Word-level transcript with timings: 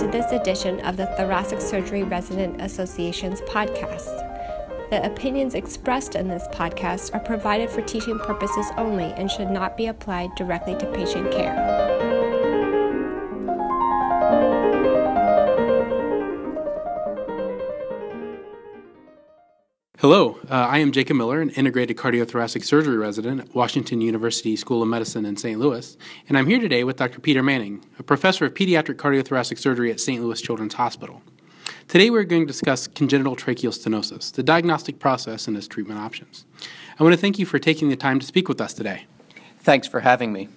to 0.00 0.06
this 0.06 0.32
edition 0.32 0.80
of 0.80 0.96
the 0.96 1.04
Thoracic 1.18 1.60
Surgery 1.60 2.04
Resident 2.04 2.58
Association's 2.62 3.42
podcast. 3.42 4.08
The 4.88 5.04
opinions 5.04 5.54
expressed 5.54 6.14
in 6.14 6.26
this 6.26 6.48
podcast 6.52 7.14
are 7.14 7.20
provided 7.20 7.68
for 7.68 7.82
teaching 7.82 8.18
purposes 8.18 8.64
only 8.78 9.12
and 9.12 9.30
should 9.30 9.50
not 9.50 9.76
be 9.76 9.88
applied 9.88 10.34
directly 10.36 10.74
to 10.78 10.90
patient 10.92 11.30
care. 11.32 11.89
Hello, 20.00 20.38
uh, 20.48 20.54
I 20.54 20.78
am 20.78 20.92
Jacob 20.92 21.18
Miller, 21.18 21.42
an 21.42 21.50
integrated 21.50 21.98
cardiothoracic 21.98 22.64
surgery 22.64 22.96
resident 22.96 23.38
at 23.42 23.54
Washington 23.54 24.00
University 24.00 24.56
School 24.56 24.82
of 24.82 24.88
Medicine 24.88 25.26
in 25.26 25.36
St. 25.36 25.60
Louis, 25.60 25.94
and 26.26 26.38
I'm 26.38 26.46
here 26.46 26.58
today 26.58 26.84
with 26.84 26.96
Dr. 26.96 27.20
Peter 27.20 27.42
Manning, 27.42 27.84
a 27.98 28.02
professor 28.02 28.46
of 28.46 28.54
pediatric 28.54 28.94
cardiothoracic 28.94 29.58
surgery 29.58 29.90
at 29.90 30.00
St. 30.00 30.22
Louis 30.22 30.40
Children's 30.40 30.72
Hospital. 30.72 31.20
Today 31.86 32.08
we're 32.08 32.24
going 32.24 32.44
to 32.44 32.46
discuss 32.46 32.86
congenital 32.88 33.36
tracheal 33.36 33.78
stenosis, 33.78 34.32
the 34.32 34.42
diagnostic 34.42 34.98
process 34.98 35.46
and 35.46 35.54
its 35.54 35.68
treatment 35.68 36.00
options. 36.00 36.46
I 36.98 37.02
want 37.02 37.12
to 37.12 37.20
thank 37.20 37.38
you 37.38 37.44
for 37.44 37.58
taking 37.58 37.90
the 37.90 37.96
time 37.96 38.18
to 38.20 38.26
speak 38.26 38.48
with 38.48 38.62
us 38.62 38.72
today. 38.72 39.04
Thanks 39.58 39.86
for 39.86 40.00
having 40.00 40.32
me. 40.32 40.48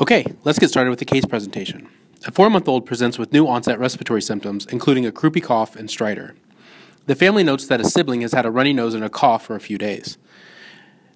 Okay, 0.00 0.24
let's 0.44 0.60
get 0.60 0.68
started 0.68 0.90
with 0.90 1.00
the 1.00 1.04
case 1.04 1.24
presentation. 1.24 1.88
A 2.24 2.30
four 2.30 2.48
month 2.50 2.68
old 2.68 2.86
presents 2.86 3.18
with 3.18 3.32
new 3.32 3.48
onset 3.48 3.80
respiratory 3.80 4.22
symptoms, 4.22 4.64
including 4.66 5.04
a 5.04 5.10
croupy 5.10 5.42
cough 5.42 5.74
and 5.74 5.88
stridor. 5.88 6.36
The 7.06 7.14
family 7.14 7.44
notes 7.44 7.68
that 7.68 7.80
a 7.80 7.84
sibling 7.84 8.22
has 8.22 8.32
had 8.32 8.46
a 8.46 8.50
runny 8.50 8.72
nose 8.72 8.92
and 8.92 9.04
a 9.04 9.08
cough 9.08 9.46
for 9.46 9.54
a 9.54 9.60
few 9.60 9.78
days. 9.78 10.18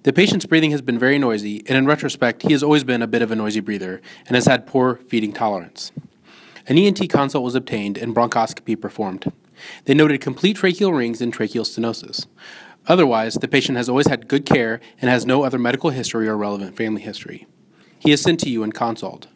The 0.05 0.13
patient's 0.13 0.47
breathing 0.47 0.71
has 0.71 0.83
been 0.83 1.01
very 1.01 1.19
noisy, 1.19 1.65
and 1.67 1.77
in 1.77 1.85
retrospect, 1.85 2.43
he 2.43 2.53
has 2.53 2.63
always 2.63 2.85
been 2.85 3.03
a 3.03 3.09
bit 3.09 3.23
of 3.23 3.33
a 3.33 3.37
noisy 3.37 3.59
breather 3.59 4.01
and 4.27 4.37
has 4.37 4.47
had 4.47 4.69
poor 4.69 5.01
feeding 5.09 5.33
tolerance. 5.33 5.91
An 6.69 6.79
ENT 6.79 7.11
consult 7.11 7.43
was 7.43 7.57
obtained 7.57 7.99
and 7.99 8.15
bronchoscopy 8.15 8.81
performed. 8.81 9.33
They 9.87 9.95
noted 9.95 10.21
complete 10.21 10.59
tracheal 10.59 10.97
rings 10.97 11.21
and 11.21 11.35
tracheal 11.35 11.67
stenosis. 11.67 12.27
Otherwise, 12.87 13.35
the 13.35 13.49
patient 13.49 13.77
has 13.77 13.89
always 13.89 14.07
had 14.07 14.29
good 14.29 14.47
care 14.47 14.81
and 15.03 15.11
has 15.11 15.27
no 15.27 15.43
other 15.43 15.59
medical 15.59 15.91
history 15.91 16.29
or 16.29 16.37
relevant 16.37 16.77
family 16.77 17.03
history. 17.03 17.49
He 17.99 18.13
is 18.13 18.23
sent 18.23 18.39
to 18.41 18.49
you 18.49 18.63
in 18.63 18.71
consult. 18.71 19.27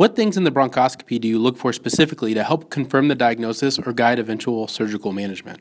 What 0.00 0.16
things 0.16 0.38
in 0.38 0.44
the 0.44 0.50
bronchoscopy 0.50 1.20
do 1.20 1.28
you 1.28 1.38
look 1.38 1.58
for 1.58 1.74
specifically 1.74 2.32
to 2.32 2.42
help 2.42 2.70
confirm 2.70 3.08
the 3.08 3.14
diagnosis 3.14 3.78
or 3.78 3.92
guide 3.92 4.18
eventual 4.18 4.66
surgical 4.66 5.12
management? 5.12 5.60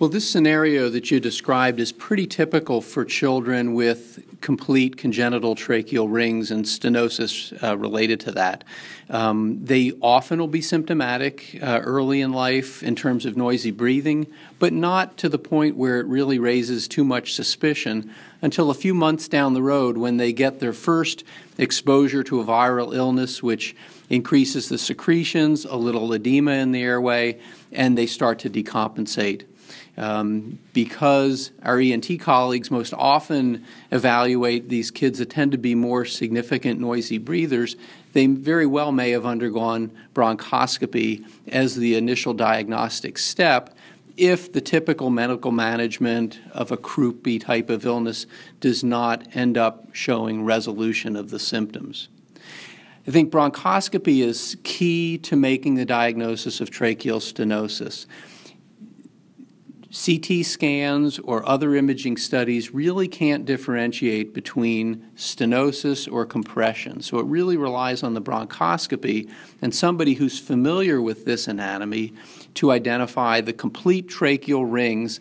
Well, 0.00 0.08
this 0.08 0.30
scenario 0.30 0.88
that 0.88 1.10
you 1.10 1.20
described 1.20 1.78
is 1.78 1.92
pretty 1.92 2.26
typical 2.26 2.80
for 2.80 3.04
children 3.04 3.74
with 3.74 4.24
complete 4.40 4.96
congenital 4.96 5.54
tracheal 5.54 6.10
rings 6.10 6.50
and 6.50 6.64
stenosis 6.64 7.62
uh, 7.62 7.76
related 7.76 8.18
to 8.20 8.32
that. 8.32 8.64
Um, 9.10 9.62
they 9.62 9.92
often 10.00 10.38
will 10.38 10.48
be 10.48 10.62
symptomatic 10.62 11.58
uh, 11.62 11.82
early 11.84 12.22
in 12.22 12.32
life 12.32 12.82
in 12.82 12.96
terms 12.96 13.26
of 13.26 13.36
noisy 13.36 13.72
breathing, 13.72 14.26
but 14.58 14.72
not 14.72 15.18
to 15.18 15.28
the 15.28 15.38
point 15.38 15.76
where 15.76 16.00
it 16.00 16.06
really 16.06 16.38
raises 16.38 16.88
too 16.88 17.04
much 17.04 17.34
suspicion 17.34 18.10
until 18.40 18.70
a 18.70 18.74
few 18.74 18.94
months 18.94 19.28
down 19.28 19.52
the 19.52 19.62
road 19.62 19.98
when 19.98 20.16
they 20.16 20.32
get 20.32 20.60
their 20.60 20.72
first 20.72 21.24
exposure 21.58 22.22
to 22.22 22.40
a 22.40 22.44
viral 22.46 22.94
illness, 22.94 23.42
which 23.42 23.76
increases 24.08 24.70
the 24.70 24.78
secretions, 24.78 25.66
a 25.66 25.76
little 25.76 26.14
edema 26.14 26.52
in 26.52 26.72
the 26.72 26.82
airway, 26.82 27.38
and 27.70 27.98
they 27.98 28.06
start 28.06 28.38
to 28.38 28.48
decompensate. 28.48 29.42
Um, 29.96 30.58
because 30.72 31.50
our 31.62 31.78
ENT 31.78 32.20
colleagues 32.20 32.70
most 32.70 32.94
often 32.94 33.66
evaluate 33.90 34.68
these 34.68 34.90
kids 34.90 35.18
that 35.18 35.30
tend 35.30 35.52
to 35.52 35.58
be 35.58 35.74
more 35.74 36.04
significant 36.04 36.80
noisy 36.80 37.18
breathers, 37.18 37.76
they 38.12 38.26
very 38.26 38.66
well 38.66 38.92
may 38.92 39.10
have 39.10 39.26
undergone 39.26 39.90
bronchoscopy 40.14 41.24
as 41.48 41.76
the 41.76 41.96
initial 41.96 42.32
diagnostic 42.34 43.18
step 43.18 43.76
if 44.16 44.52
the 44.52 44.60
typical 44.60 45.10
medical 45.10 45.50
management 45.50 46.38
of 46.52 46.70
a 46.70 46.76
croupy 46.76 47.40
type 47.40 47.70
of 47.70 47.86
illness 47.86 48.26
does 48.60 48.84
not 48.84 49.26
end 49.34 49.56
up 49.56 49.88
showing 49.92 50.44
resolution 50.44 51.16
of 51.16 51.30
the 51.30 51.38
symptoms. 51.38 52.08
I 53.06 53.12
think 53.12 53.32
bronchoscopy 53.32 54.22
is 54.22 54.56
key 54.62 55.16
to 55.18 55.36
making 55.36 55.76
the 55.76 55.86
diagnosis 55.86 56.60
of 56.60 56.70
tracheal 56.70 57.20
stenosis. 57.20 58.06
CT 59.92 60.44
scans 60.44 61.18
or 61.18 61.46
other 61.48 61.74
imaging 61.74 62.16
studies 62.16 62.72
really 62.72 63.08
can't 63.08 63.44
differentiate 63.44 64.32
between 64.32 65.04
stenosis 65.16 66.10
or 66.10 66.24
compression. 66.24 67.00
So 67.00 67.18
it 67.18 67.26
really 67.26 67.56
relies 67.56 68.04
on 68.04 68.14
the 68.14 68.22
bronchoscopy 68.22 69.28
and 69.60 69.74
somebody 69.74 70.14
who's 70.14 70.38
familiar 70.38 71.02
with 71.02 71.24
this 71.24 71.48
anatomy 71.48 72.12
to 72.54 72.70
identify 72.70 73.40
the 73.40 73.52
complete 73.52 74.08
tracheal 74.08 74.64
rings, 74.70 75.18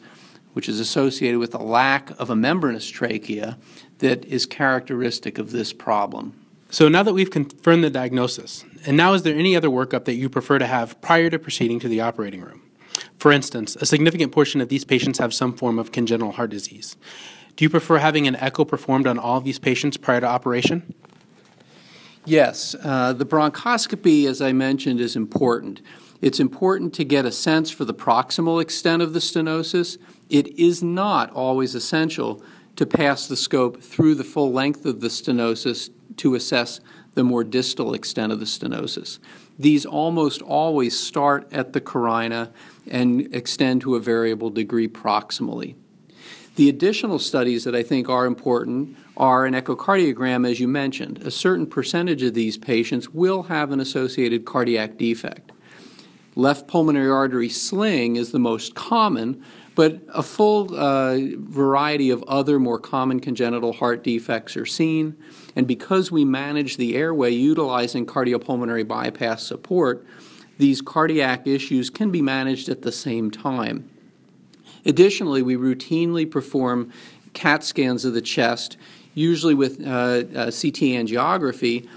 which 0.54 0.70
is 0.70 0.80
associated 0.80 1.40
with 1.40 1.56
a 1.56 1.64
lack 1.64 2.12
of 2.20 2.30
a 2.30 2.36
membranous 2.36 2.88
trachea 2.88 3.58
that 3.98 4.24
is 4.26 4.46
characteristic 4.46 5.40
of 5.40 5.52
this 5.52 5.74
problem. 5.74 6.34
So 6.70 6.88
now 6.88 7.02
that 7.02 7.14
we've 7.14 7.32
confirmed 7.32 7.84
the 7.84 7.90
diagnosis, 7.90 8.64
and 8.86 8.96
now 8.96 9.14
is 9.14 9.24
there 9.24 9.36
any 9.36 9.56
other 9.56 9.70
workup 9.70 10.06
that 10.06 10.14
you 10.14 10.30
prefer 10.30 10.60
to 10.60 10.68
have 10.68 11.02
prior 11.02 11.32
to 11.32 11.40
proceeding 11.40 11.80
to 11.80 11.88
the 11.88 12.02
operating 12.02 12.42
room? 12.42 12.69
For 13.20 13.34
instance, 13.34 13.76
a 13.76 13.86
significant 13.86 14.32
portion 14.32 14.62
of 14.62 14.70
these 14.70 14.86
patients 14.86 15.20
have 15.20 15.34
some 15.34 15.54
form 15.54 15.78
of 15.78 15.92
congenital 15.92 16.32
heart 16.32 16.50
disease. 16.50 16.96
Do 17.58 17.66
you 17.66 17.70
prefer 17.70 17.98
having 17.98 18.28
an 18.28 18.38
echo 18.38 18.64
performed 18.64 19.06
on 19.06 19.20
all 19.20 19.38
of 19.38 19.44
these 19.44 19.60
patients 19.60 19.98
prior 19.98 20.22
to 20.22 20.26
operation? 20.26 20.94
Yes, 22.24 22.76
uh, 22.82 23.12
the 23.12 23.26
bronchoscopy, 23.26 24.26
as 24.26 24.42
I 24.42 24.54
mentioned, 24.54 25.02
is 25.02 25.18
important. 25.18 25.82
It's 26.22 26.40
important 26.40 26.94
to 26.94 27.04
get 27.04 27.26
a 27.26 27.32
sense 27.32 27.70
for 27.70 27.84
the 27.84 27.94
proximal 27.94 28.62
extent 28.62 29.02
of 29.02 29.14
the 29.14 29.20
stenosis. 29.20 29.98
It 30.30 30.48
is 30.58 30.82
not 30.82 31.30
always 31.32 31.76
essential 31.76 32.42
to 32.78 32.86
pass 32.86 33.28
the 33.28 33.36
scope 33.36 33.82
through 33.82 34.16
the 34.16 34.24
full 34.24 34.54
length 34.54 34.86
of 34.86 35.02
the 35.02 35.08
stenosis 35.10 35.90
to 36.18 36.36
assess 36.36 36.80
the 37.16 37.24
more 37.26 37.44
distal 37.44 37.94
extent 37.94 38.32
of 38.32 38.40
the 38.40 38.46
stenosis. 38.46 39.20
These 39.60 39.86
almost 39.86 40.42
always 40.42 40.98
start 40.98 41.48
at 41.52 41.74
the 41.74 41.82
carina 41.82 42.52
and 42.90 43.34
extend 43.36 43.82
to 43.82 43.96
a 43.96 44.00
variable 44.00 44.50
degree 44.50 44.88
proximally. 44.88 45.76
The 46.56 46.70
additional 46.70 47.20
studies 47.20 47.66
that 47.66 47.76
I 47.76 47.84
think 47.84 48.10
are 48.10 48.26
important 48.26 48.98
are 49.18 49.46
an 49.46 49.54
echocardiogram, 49.54 50.50
as 50.50 50.60
you 50.60 50.68
mentioned. 50.68 51.20
A 51.20 51.32
certain 51.32 51.68
percentage 51.68 52.24
of 52.24 52.34
these 52.34 52.58
patients 52.58 53.10
will 53.10 53.44
have 53.44 53.72
an 53.72 53.82
associated 53.82 54.46
cardiac 54.46 54.98
defect. 54.98 55.52
Left 56.36 56.68
pulmonary 56.68 57.12
artery 57.12 57.50
sling 57.50 58.16
is 58.16 58.32
the 58.32 58.40
most 58.40 58.76
common, 58.76 59.44
but 59.80 60.02
a 60.14 60.22
full 60.22 60.76
uh, 60.76 61.18
variety 61.38 62.10
of 62.10 62.22
other 62.24 62.60
more 62.60 62.78
common 62.78 63.22
congenital 63.22 63.72
heart 63.72 64.04
defects 64.04 64.58
are 64.58 64.66
seen. 64.66 65.16
And 65.56 65.66
because 65.66 66.12
we 66.12 66.26
manage 66.26 66.76
the 66.76 66.98
airway 66.98 67.32
utilizing 67.32 68.06
cardiopulmonary 68.06 68.86
bypass 68.86 69.42
support, 69.42 70.06
these 70.58 70.82
cardiac 70.82 71.48
issues 71.48 71.90
can 71.90 72.12
be 72.12 72.22
managed 72.22 72.68
at 72.68 72.82
the 72.82 72.92
same 72.92 73.32
time. 73.32 73.90
Additionally, 74.86 75.42
we 75.42 75.56
routinely 75.56 76.30
perform 76.30 76.92
CAT 77.34 77.64
scans 77.64 78.04
of 78.04 78.14
the 78.14 78.22
chest, 78.22 78.76
usually 79.14 79.56
with 79.56 79.80
uh, 79.80 79.88
uh, 79.88 80.46
CT 80.48 80.92
angiography, 81.00 81.88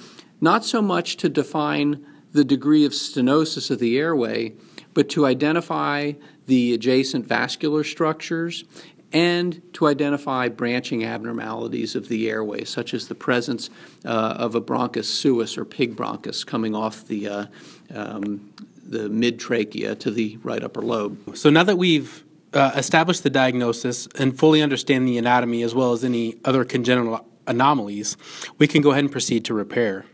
not 0.41 0.65
so 0.65 0.83
much 0.83 1.17
to 1.17 1.29
define 1.29 2.07
the 2.31 2.45
degree 2.45 2.85
of 2.85 2.93
stenosis 2.93 3.73
of 3.73 3.81
the 3.81 3.99
airway, 3.99 4.53
but 4.95 5.09
to 5.09 5.27
identify 5.27 6.13
the 6.47 6.75
adjacent 6.75 7.27
vascular 7.27 7.85
structures 7.85 8.65
and 9.13 9.61
to 9.75 9.87
identify 9.87 10.49
branching 10.49 11.05
abnormalities 11.05 11.95
of 11.95 12.09
the 12.09 12.31
airway, 12.31 12.65
such 12.65 12.95
as 12.95 13.09
the 13.09 13.15
presence 13.15 13.69
uh, 14.05 14.09
of 14.39 14.55
a 14.55 14.61
bronchus 14.61 15.05
suis 15.05 15.59
or 15.59 15.65
pig 15.65 15.95
bronchus 15.95 16.47
coming 16.47 16.75
off 16.75 17.07
the, 17.07 17.29
uh, 17.29 17.47
um, 17.95 18.53
the 18.85 19.09
mid 19.09 19.39
trachea 19.39 19.95
to 19.95 20.11
the 20.11 20.39
right 20.43 20.65
upper 20.65 20.81
lobe. 20.81 21.37
So 21.37 21.51
now 21.51 21.65
that 21.65 21.77
we've 21.77 22.25
uh, 22.55 22.73
established 22.75 23.23
the 23.23 23.31
diagnosis 23.31 24.09
and 24.19 24.39
fully 24.39 24.63
understand 24.63 25.07
the 25.07 25.19
anatomy 25.19 25.63
as 25.63 25.75
well 25.75 25.93
as 25.93 26.05
any 26.05 26.37
other 26.45 26.65
congenital 26.65 27.27
anomalies, 27.47 28.17
we 28.59 28.67
can 28.67 28.83
go 28.83 28.93
ahead 28.93 29.05
and 29.05 29.13
proceed 29.13 29.45
to 29.47 29.55
repair. 29.55 30.07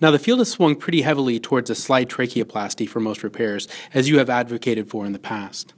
Now, 0.00 0.10
the 0.10 0.18
field 0.18 0.38
has 0.38 0.50
swung 0.50 0.76
pretty 0.76 1.02
heavily 1.02 1.40
towards 1.40 1.70
a 1.70 1.74
slide 1.74 2.08
tracheoplasty 2.08 2.88
for 2.88 3.00
most 3.00 3.22
repairs, 3.22 3.68
as 3.92 4.08
you 4.08 4.18
have 4.18 4.30
advocated 4.30 4.88
for 4.88 5.04
in 5.04 5.12
the 5.12 5.18
past. 5.18 5.74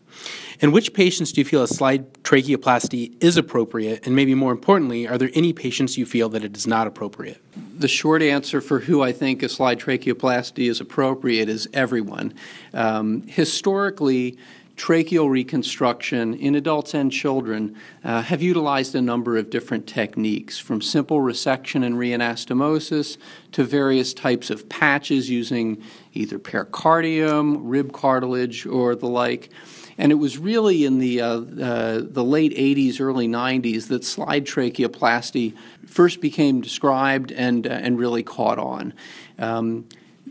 In 0.61 0.73
which 0.73 0.93
patients 0.93 1.33
do 1.33 1.41
you 1.41 1.45
feel 1.45 1.63
a 1.63 1.69
slide 1.69 2.13
tracheoplasty 2.23 3.15
is 3.23 3.37
appropriate, 3.37 4.07
and 4.07 4.15
maybe 4.15 4.35
more 4.35 4.53
importantly, 4.53 5.09
are 5.09 5.17
there 5.17 5.31
any 5.35 5.53
patients 5.53 5.97
you 5.97 6.05
feel 6.05 6.29
that 6.31 6.45
it 6.45 6.57
is 6.57 6.67
not 6.67 6.87
appropriate? 6.87 7.43
The 7.79 7.89
short 7.89 8.21
answer 8.23 8.61
for 8.61 8.81
who 8.81 9.03
I 9.03 9.13
think 9.13 9.43
a 9.43 9.49
slide 9.49 9.81
tracheoplasty 9.81 10.69
is 10.69 10.81
appropriate 10.81 11.49
is 11.49 11.69
everyone. 11.73 12.35
Um, 12.75 13.23
historically, 13.23 14.37
tracheal 14.81 15.29
reconstruction 15.29 16.33
in 16.33 16.55
adults 16.55 16.95
and 16.95 17.13
children 17.13 17.77
uh, 18.03 18.23
have 18.23 18.41
utilized 18.41 18.95
a 18.95 19.03
number 19.03 19.37
of 19.37 19.51
different 19.51 19.87
techniques, 19.87 20.59
from 20.59 20.81
simple 20.81 21.19
resection 21.19 21.85
and 21.85 21.97
reanastomosis 21.97 23.19
to 23.53 23.63
various 23.63 24.15
types 24.15 24.49
of 24.49 24.67
patches 24.71 25.29
using 25.29 25.83
either 26.15 26.39
pericardium, 26.39 27.59
rib 27.61 27.93
cartilage, 27.93 28.65
or 28.65 28.95
the 28.95 29.07
like. 29.07 29.51
And 29.99 30.11
it 30.11 30.15
was 30.15 30.39
really 30.39 30.87
in 30.87 30.99
the, 30.99 31.21
uh, 31.21 31.27
uh, 31.27 32.01
the 32.03 32.25
late 32.25 32.57
80s, 32.57 33.03
early 33.03 33.29
90s 33.29 33.89
that 33.89 34.03
slide 34.03 34.47
tracheoplasty 34.47 35.55
first 35.85 36.23
became 36.23 36.63
described 36.63 37.33
and, 37.33 37.67
uh, 37.67 37.71
and 37.71 37.99
really 37.99 38.23
caught 38.23 38.59
on. 38.59 38.95
Um, 39.39 39.85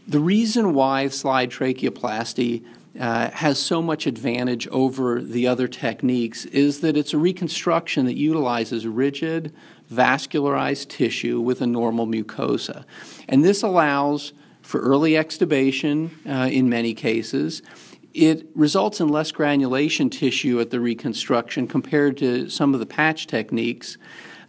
the 0.07 0.19
reason 0.19 0.73
why 0.73 1.07
slide 1.09 1.51
tracheoplasty 1.51 2.65
uh, 2.99 3.29
has 3.31 3.57
so 3.57 3.81
much 3.81 4.05
advantage 4.05 4.67
over 4.67 5.21
the 5.21 5.47
other 5.47 5.67
techniques 5.67 6.45
is 6.45 6.81
that 6.81 6.97
it's 6.97 7.13
a 7.13 7.17
reconstruction 7.17 8.05
that 8.05 8.17
utilizes 8.17 8.85
rigid, 8.85 9.53
vascularized 9.91 10.89
tissue 10.89 11.39
with 11.39 11.61
a 11.61 11.67
normal 11.67 12.05
mucosa. 12.05 12.83
And 13.29 13.43
this 13.43 13.63
allows 13.63 14.33
for 14.61 14.81
early 14.81 15.13
extubation 15.13 16.11
uh, 16.27 16.49
in 16.49 16.69
many 16.69 16.93
cases. 16.93 17.61
It 18.13 18.47
results 18.53 18.99
in 18.99 19.07
less 19.07 19.31
granulation 19.31 20.09
tissue 20.09 20.59
at 20.59 20.69
the 20.69 20.79
reconstruction 20.79 21.67
compared 21.67 22.17
to 22.17 22.49
some 22.49 22.73
of 22.73 22.81
the 22.81 22.85
patch 22.85 23.27
techniques. 23.27 23.97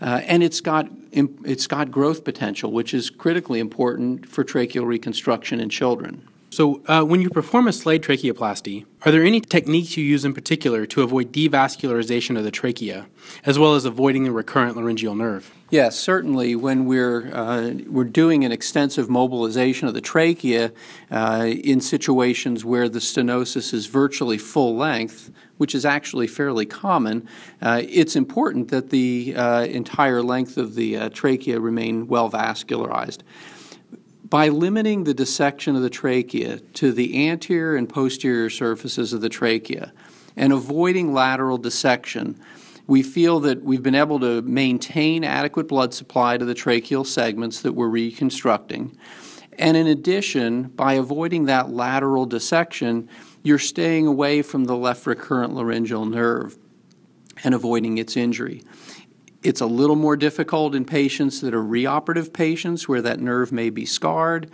Uh, 0.01 0.23
and 0.25 0.43
it's 0.43 0.61
got, 0.61 0.89
it's 1.13 1.67
got 1.67 1.91
growth 1.91 2.25
potential, 2.25 2.73
which 2.73 2.95
is 2.95 3.11
critically 3.11 3.61
important 3.61 4.27
for 4.27 4.45
tracheal 4.45 4.87
reconstruction 4.87 5.61
in 5.61 5.69
children. 5.69 6.27
So, 6.53 6.83
uh, 6.87 7.05
when 7.05 7.23
you 7.23 7.31
perform 7.31 7.69
a 7.69 7.73
slide 7.73 8.03
tracheoplasty, 8.03 8.85
are 9.07 9.13
there 9.13 9.23
any 9.23 9.41
techniques 9.41 9.97
you 9.97 10.05
use 10.05 10.25
in 10.25 10.35
particular 10.35 10.85
to 10.85 11.03
avoid 11.03 11.33
devascularization 11.33 12.37
of 12.37 12.43
the 12.43 12.51
trachea, 12.51 13.07
as 13.47 13.57
well 13.57 13.77
as 13.77 13.85
avoiding 13.85 14.25
the 14.25 14.33
recurrent 14.33 14.77
laryngeal 14.77 15.15
nerve? 15.15 15.55
Yes, 15.71 15.97
certainly. 15.97 16.57
When 16.57 16.87
we're 16.87 17.33
uh, 17.33 17.75
we're 17.87 18.03
doing 18.03 18.45
an 18.45 18.51
extensive 18.51 19.09
mobilization 19.09 19.87
of 19.87 19.95
the 19.95 20.01
trachea 20.01 20.73
uh, 21.13 21.47
in 21.49 21.81
situations 21.81 22.65
where 22.65 22.89
the 22.89 22.99
stenosis 22.99 23.73
is 23.73 23.87
virtually 23.87 24.37
full 24.37 24.75
length, 24.75 25.31
which 25.59 25.73
is 25.73 25.85
actually 25.85 26.27
fairly 26.27 26.67
common, 26.67 27.29
uh, 27.63 27.81
it's 27.89 28.17
important 28.17 28.71
that 28.71 28.91
the 28.91 29.37
uh, 29.37 29.63
entire 29.67 30.21
length 30.21 30.57
of 30.57 30.75
the 30.75 30.97
uh, 30.97 31.09
trachea 31.11 31.61
remain 31.61 32.09
well 32.09 32.29
vascularized. 32.29 33.21
By 34.31 34.47
limiting 34.49 35.03
the 35.03 35.13
dissection 35.13 35.75
of 35.75 35.83
the 35.83 35.91
trachea 35.91 36.61
to 36.75 36.93
the 36.93 37.29
anterior 37.29 37.75
and 37.75 37.89
posterior 37.89 38.49
surfaces 38.49 39.13
of 39.13 39.21
the 39.21 39.29
trachea 39.29 39.93
and 40.37 40.53
avoiding 40.53 41.13
lateral 41.13 41.59
dissection, 41.59 42.41
we 42.87 43.03
feel 43.03 43.41
that 43.41 43.65
we've 43.65 43.83
been 43.83 43.97
able 43.97 44.21
to 44.21 44.41
maintain 44.43 45.25
adequate 45.25 45.67
blood 45.67 45.93
supply 45.93 46.39
to 46.39 46.45
the 46.45 46.55
tracheal 46.55 47.05
segments 47.05 47.63
that 47.63 47.73
we're 47.73 47.89
reconstructing. 47.89 48.97
And 49.59 49.77
in 49.77 49.89
addition, 49.89 50.69
by 50.69 50.93
avoiding 50.93 51.47
that 51.47 51.71
lateral 51.71 52.25
dissection, 52.25 53.09
you're 53.43 53.59
staying 53.59 54.07
away 54.07 54.43
from 54.43 54.67
the 54.67 54.77
left 54.77 55.09
recurrent 55.09 55.55
laryngeal 55.55 56.05
nerve 56.05 56.57
and 57.43 57.53
avoiding 57.53 57.99
its 57.99 58.17
injury. 58.17 58.63
It's 59.43 59.61
a 59.61 59.67
little 59.67 59.97
more 59.97 60.17
difficult 60.17 60.75
in 60.75 60.85
patients 60.85 61.41
that 61.41 61.55
are 61.55 61.63
reoperative 61.63 62.33
patients 62.33 62.87
where 62.89 63.01
that 63.03 63.21
nerve 63.21 63.53
may 63.53 63.71
be 63.71 63.87
scarred. 63.87 64.51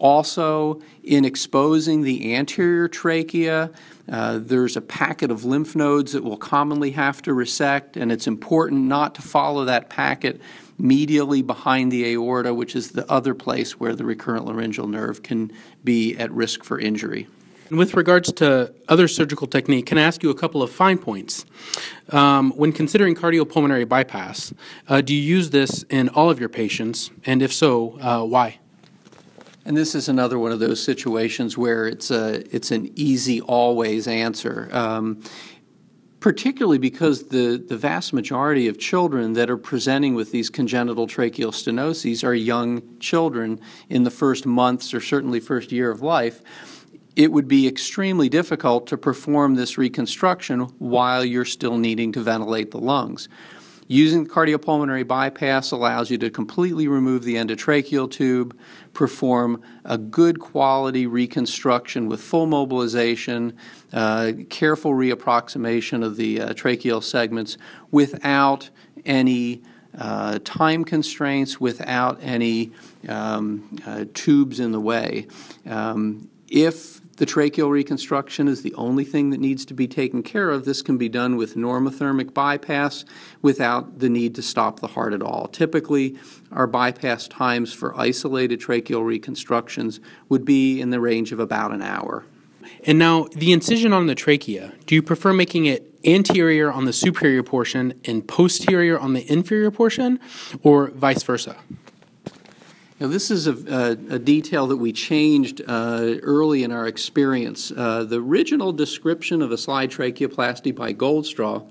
Also, 0.00 0.82
in 1.04 1.24
exposing 1.24 2.02
the 2.02 2.34
anterior 2.34 2.88
trachea, 2.88 3.70
uh, 4.10 4.38
there's 4.42 4.76
a 4.76 4.80
packet 4.80 5.30
of 5.30 5.44
lymph 5.44 5.76
nodes 5.76 6.12
that 6.12 6.24
we'll 6.24 6.36
commonly 6.36 6.90
have 6.90 7.22
to 7.22 7.32
resect, 7.32 7.96
and 7.96 8.10
it's 8.10 8.26
important 8.26 8.82
not 8.82 9.14
to 9.14 9.22
follow 9.22 9.64
that 9.64 9.88
packet 9.88 10.40
medially 10.80 11.46
behind 11.46 11.92
the 11.92 12.04
aorta, 12.12 12.52
which 12.52 12.74
is 12.74 12.90
the 12.90 13.08
other 13.10 13.34
place 13.34 13.78
where 13.78 13.94
the 13.94 14.04
recurrent 14.04 14.44
laryngeal 14.44 14.88
nerve 14.88 15.22
can 15.22 15.52
be 15.84 16.16
at 16.16 16.30
risk 16.32 16.64
for 16.64 16.78
injury. 16.78 17.28
And 17.70 17.78
with 17.78 17.94
regards 17.94 18.30
to 18.34 18.74
other 18.88 19.08
surgical 19.08 19.46
technique, 19.46 19.86
can 19.86 19.96
I 19.96 20.02
ask 20.02 20.22
you 20.22 20.30
a 20.30 20.34
couple 20.34 20.62
of 20.62 20.70
fine 20.70 20.98
points? 20.98 21.46
Um, 22.10 22.52
when 22.52 22.72
considering 22.72 23.14
cardiopulmonary 23.14 23.88
bypass, 23.88 24.52
uh, 24.88 25.00
do 25.00 25.14
you 25.14 25.22
use 25.22 25.50
this 25.50 25.82
in 25.84 26.10
all 26.10 26.30
of 26.30 26.38
your 26.38 26.50
patients? 26.50 27.10
And 27.24 27.40
if 27.40 27.52
so, 27.52 27.98
uh, 28.00 28.22
why? 28.24 28.58
And 29.64 29.74
this 29.74 29.94
is 29.94 30.10
another 30.10 30.38
one 30.38 30.52
of 30.52 30.60
those 30.60 30.82
situations 30.82 31.56
where 31.56 31.86
it's 31.86 32.10
a 32.10 32.44
it's 32.54 32.70
an 32.70 32.92
easy 32.96 33.40
always 33.40 34.06
answer. 34.06 34.68
Um, 34.72 35.22
particularly 36.20 36.78
because 36.78 37.28
the, 37.28 37.62
the 37.68 37.76
vast 37.76 38.14
majority 38.14 38.66
of 38.66 38.78
children 38.78 39.34
that 39.34 39.50
are 39.50 39.58
presenting 39.58 40.14
with 40.14 40.32
these 40.32 40.48
congenital 40.48 41.06
tracheal 41.06 41.50
stenoses 41.50 42.24
are 42.24 42.32
young 42.32 42.82
children 42.98 43.60
in 43.90 44.04
the 44.04 44.10
first 44.10 44.46
months 44.46 44.94
or 44.94 45.02
certainly 45.02 45.38
first 45.38 45.70
year 45.70 45.90
of 45.90 46.00
life 46.00 46.40
it 47.16 47.32
would 47.32 47.48
be 47.48 47.68
extremely 47.68 48.28
difficult 48.28 48.86
to 48.88 48.96
perform 48.96 49.54
this 49.54 49.78
reconstruction 49.78 50.60
while 50.78 51.24
you're 51.24 51.44
still 51.44 51.76
needing 51.76 52.12
to 52.12 52.20
ventilate 52.20 52.70
the 52.70 52.78
lungs. 52.78 53.28
Using 53.86 54.26
cardiopulmonary 54.26 55.06
bypass 55.06 55.70
allows 55.70 56.10
you 56.10 56.16
to 56.18 56.30
completely 56.30 56.88
remove 56.88 57.22
the 57.24 57.34
endotracheal 57.34 58.10
tube, 58.10 58.58
perform 58.94 59.60
a 59.84 59.98
good 59.98 60.40
quality 60.40 61.06
reconstruction 61.06 62.08
with 62.08 62.22
full 62.22 62.46
mobilization, 62.46 63.56
uh, 63.92 64.32
careful 64.48 64.92
reapproximation 64.92 66.02
of 66.02 66.16
the 66.16 66.40
uh, 66.40 66.48
tracheal 66.54 67.02
segments 67.02 67.58
without 67.90 68.70
any 69.04 69.62
uh, 69.98 70.38
time 70.44 70.82
constraints, 70.84 71.60
without 71.60 72.18
any 72.22 72.72
um, 73.06 73.78
uh, 73.86 74.06
tubes 74.14 74.60
in 74.60 74.72
the 74.72 74.80
way. 74.80 75.26
Um, 75.66 76.30
if 76.48 77.00
the 77.16 77.26
tracheal 77.26 77.70
reconstruction 77.70 78.48
is 78.48 78.62
the 78.62 78.74
only 78.74 79.04
thing 79.04 79.30
that 79.30 79.40
needs 79.40 79.64
to 79.66 79.74
be 79.74 79.86
taken 79.86 80.22
care 80.22 80.50
of. 80.50 80.64
This 80.64 80.82
can 80.82 80.98
be 80.98 81.08
done 81.08 81.36
with 81.36 81.54
normothermic 81.54 82.34
bypass 82.34 83.04
without 83.42 84.00
the 84.00 84.08
need 84.08 84.34
to 84.34 84.42
stop 84.42 84.80
the 84.80 84.88
heart 84.88 85.12
at 85.12 85.22
all. 85.22 85.48
Typically, 85.48 86.16
our 86.50 86.66
bypass 86.66 87.28
times 87.28 87.72
for 87.72 87.98
isolated 87.98 88.60
tracheal 88.60 89.04
reconstructions 89.04 90.00
would 90.28 90.44
be 90.44 90.80
in 90.80 90.90
the 90.90 91.00
range 91.00 91.32
of 91.32 91.40
about 91.40 91.72
an 91.72 91.82
hour. 91.82 92.24
And 92.86 92.98
now, 92.98 93.28
the 93.34 93.52
incision 93.52 93.92
on 93.92 94.06
the 94.06 94.14
trachea, 94.14 94.72
do 94.86 94.94
you 94.94 95.02
prefer 95.02 95.32
making 95.32 95.66
it 95.66 95.90
anterior 96.04 96.70
on 96.70 96.84
the 96.84 96.92
superior 96.92 97.42
portion 97.42 97.98
and 98.04 98.26
posterior 98.26 98.98
on 98.98 99.12
the 99.12 99.30
inferior 99.30 99.70
portion, 99.70 100.20
or 100.62 100.88
vice 100.88 101.22
versa? 101.22 101.56
Now, 103.04 103.10
this 103.10 103.30
is 103.30 103.46
a, 103.46 103.52
a, 103.52 104.14
a 104.14 104.18
detail 104.18 104.66
that 104.68 104.78
we 104.78 104.90
changed 104.90 105.60
uh, 105.66 106.14
early 106.22 106.62
in 106.62 106.72
our 106.72 106.86
experience. 106.86 107.70
Uh, 107.70 108.04
the 108.04 108.18
original 108.18 108.72
description 108.72 109.42
of 109.42 109.52
a 109.52 109.58
slide 109.58 109.90
tracheoplasty 109.90 110.74
by 110.74 110.94
Goldstraw 110.94 111.70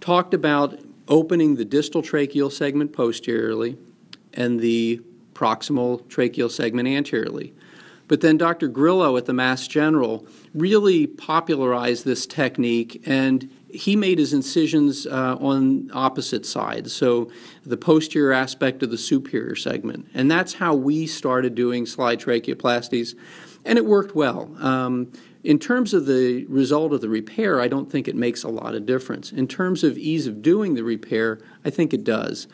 talked 0.00 0.32
about 0.32 0.78
opening 1.08 1.56
the 1.56 1.64
distal 1.66 2.00
tracheal 2.00 2.50
segment 2.50 2.94
posteriorly 2.94 3.76
and 4.32 4.60
the 4.60 5.02
proximal 5.34 6.02
tracheal 6.04 6.50
segment 6.50 6.88
anteriorly. 6.88 7.52
But 8.08 8.22
then 8.22 8.38
Dr. 8.38 8.68
Grillo 8.68 9.18
at 9.18 9.26
the 9.26 9.34
Mass 9.34 9.68
General 9.68 10.26
really 10.54 11.06
popularized 11.06 12.06
this 12.06 12.24
technique 12.24 13.02
and 13.04 13.50
he 13.74 13.96
made 13.96 14.18
his 14.18 14.32
incisions 14.32 15.06
uh, 15.06 15.36
on 15.40 15.90
opposite 15.92 16.46
sides, 16.46 16.92
so 16.92 17.30
the 17.64 17.76
posterior 17.76 18.32
aspect 18.32 18.82
of 18.82 18.90
the 18.90 18.98
superior 18.98 19.56
segment. 19.56 20.06
And 20.14 20.30
that's 20.30 20.54
how 20.54 20.74
we 20.74 21.06
started 21.06 21.54
doing 21.54 21.84
slide 21.84 22.20
tracheoplasties, 22.20 23.16
and 23.64 23.76
it 23.76 23.84
worked 23.84 24.14
well. 24.14 24.54
Um, 24.60 25.12
in 25.42 25.58
terms 25.58 25.92
of 25.92 26.06
the 26.06 26.46
result 26.46 26.92
of 26.92 27.00
the 27.00 27.08
repair, 27.08 27.60
I 27.60 27.68
don't 27.68 27.90
think 27.90 28.08
it 28.08 28.16
makes 28.16 28.44
a 28.44 28.48
lot 28.48 28.74
of 28.74 28.86
difference. 28.86 29.32
In 29.32 29.46
terms 29.46 29.84
of 29.84 29.98
ease 29.98 30.26
of 30.26 30.40
doing 30.40 30.74
the 30.74 30.84
repair, 30.84 31.40
I 31.64 31.70
think 31.70 31.92
it 31.92 32.04
does. 32.04 32.46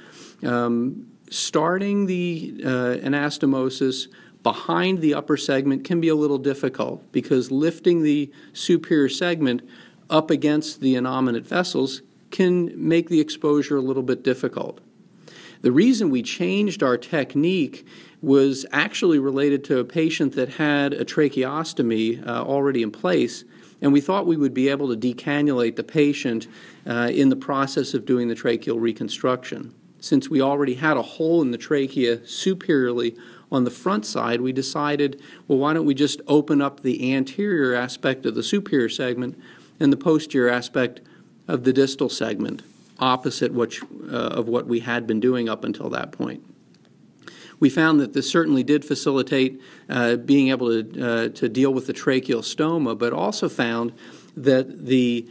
Um, 0.42 1.06
starting 1.30 2.06
the 2.06 2.54
uh, 2.64 2.96
anastomosis 3.06 4.08
behind 4.42 5.00
the 5.00 5.14
upper 5.14 5.36
segment 5.36 5.84
can 5.84 6.00
be 6.00 6.08
a 6.08 6.14
little 6.14 6.38
difficult 6.38 7.12
because 7.12 7.50
lifting 7.50 8.02
the 8.02 8.32
superior 8.54 9.08
segment 9.08 9.62
up 10.10 10.30
against 10.30 10.80
the 10.80 10.94
innominate 10.94 11.46
vessels 11.46 12.02
can 12.30 12.72
make 12.76 13.08
the 13.08 13.20
exposure 13.20 13.76
a 13.76 13.80
little 13.80 14.02
bit 14.02 14.22
difficult. 14.22 14.80
The 15.62 15.72
reason 15.72 16.10
we 16.10 16.22
changed 16.22 16.82
our 16.82 16.96
technique 16.96 17.86
was 18.22 18.66
actually 18.72 19.18
related 19.18 19.64
to 19.64 19.78
a 19.78 19.84
patient 19.84 20.34
that 20.34 20.50
had 20.50 20.92
a 20.92 21.04
tracheostomy 21.04 22.26
uh, 22.26 22.42
already 22.42 22.82
in 22.82 22.90
place, 22.90 23.44
and 23.80 23.92
we 23.92 24.00
thought 24.00 24.26
we 24.26 24.36
would 24.36 24.54
be 24.54 24.68
able 24.68 24.94
to 24.94 25.14
decannulate 25.14 25.76
the 25.76 25.84
patient 25.84 26.46
uh, 26.86 27.10
in 27.12 27.28
the 27.28 27.36
process 27.36 27.94
of 27.94 28.04
doing 28.04 28.28
the 28.28 28.34
tracheal 28.34 28.80
reconstruction. 28.80 29.74
Since 30.00 30.30
we 30.30 30.40
already 30.40 30.74
had 30.74 30.96
a 30.96 31.02
hole 31.02 31.42
in 31.42 31.50
the 31.50 31.58
trachea 31.58 32.26
superiorly 32.26 33.16
on 33.52 33.64
the 33.64 33.70
front 33.70 34.06
side, 34.06 34.40
we 34.40 34.52
decided, 34.52 35.20
well, 35.46 35.58
why 35.58 35.74
don't 35.74 35.84
we 35.84 35.94
just 35.94 36.22
open 36.26 36.62
up 36.62 36.80
the 36.80 37.12
anterior 37.14 37.74
aspect 37.74 38.24
of 38.24 38.34
the 38.34 38.42
superior 38.42 38.88
segment 38.88 39.38
and 39.80 39.92
the 39.92 39.96
posterior 39.96 40.50
aspect 40.50 41.00
of 41.48 41.64
the 41.64 41.72
distal 41.72 42.08
segment, 42.08 42.62
opposite 42.98 43.52
what, 43.52 43.76
uh, 44.10 44.16
of 44.16 44.46
what 44.46 44.66
we 44.66 44.80
had 44.80 45.06
been 45.06 45.18
doing 45.18 45.48
up 45.48 45.64
until 45.64 45.88
that 45.90 46.12
point. 46.12 46.44
We 47.58 47.68
found 47.68 48.00
that 48.00 48.12
this 48.12 48.30
certainly 48.30 48.62
did 48.62 48.84
facilitate 48.84 49.60
uh, 49.88 50.16
being 50.16 50.48
able 50.48 50.82
to, 50.82 51.06
uh, 51.06 51.28
to 51.30 51.48
deal 51.48 51.74
with 51.74 51.86
the 51.86 51.92
tracheal 51.92 52.40
stoma, 52.40 52.96
but 52.96 53.12
also 53.12 53.48
found 53.48 53.92
that 54.36 54.86
the 54.86 55.28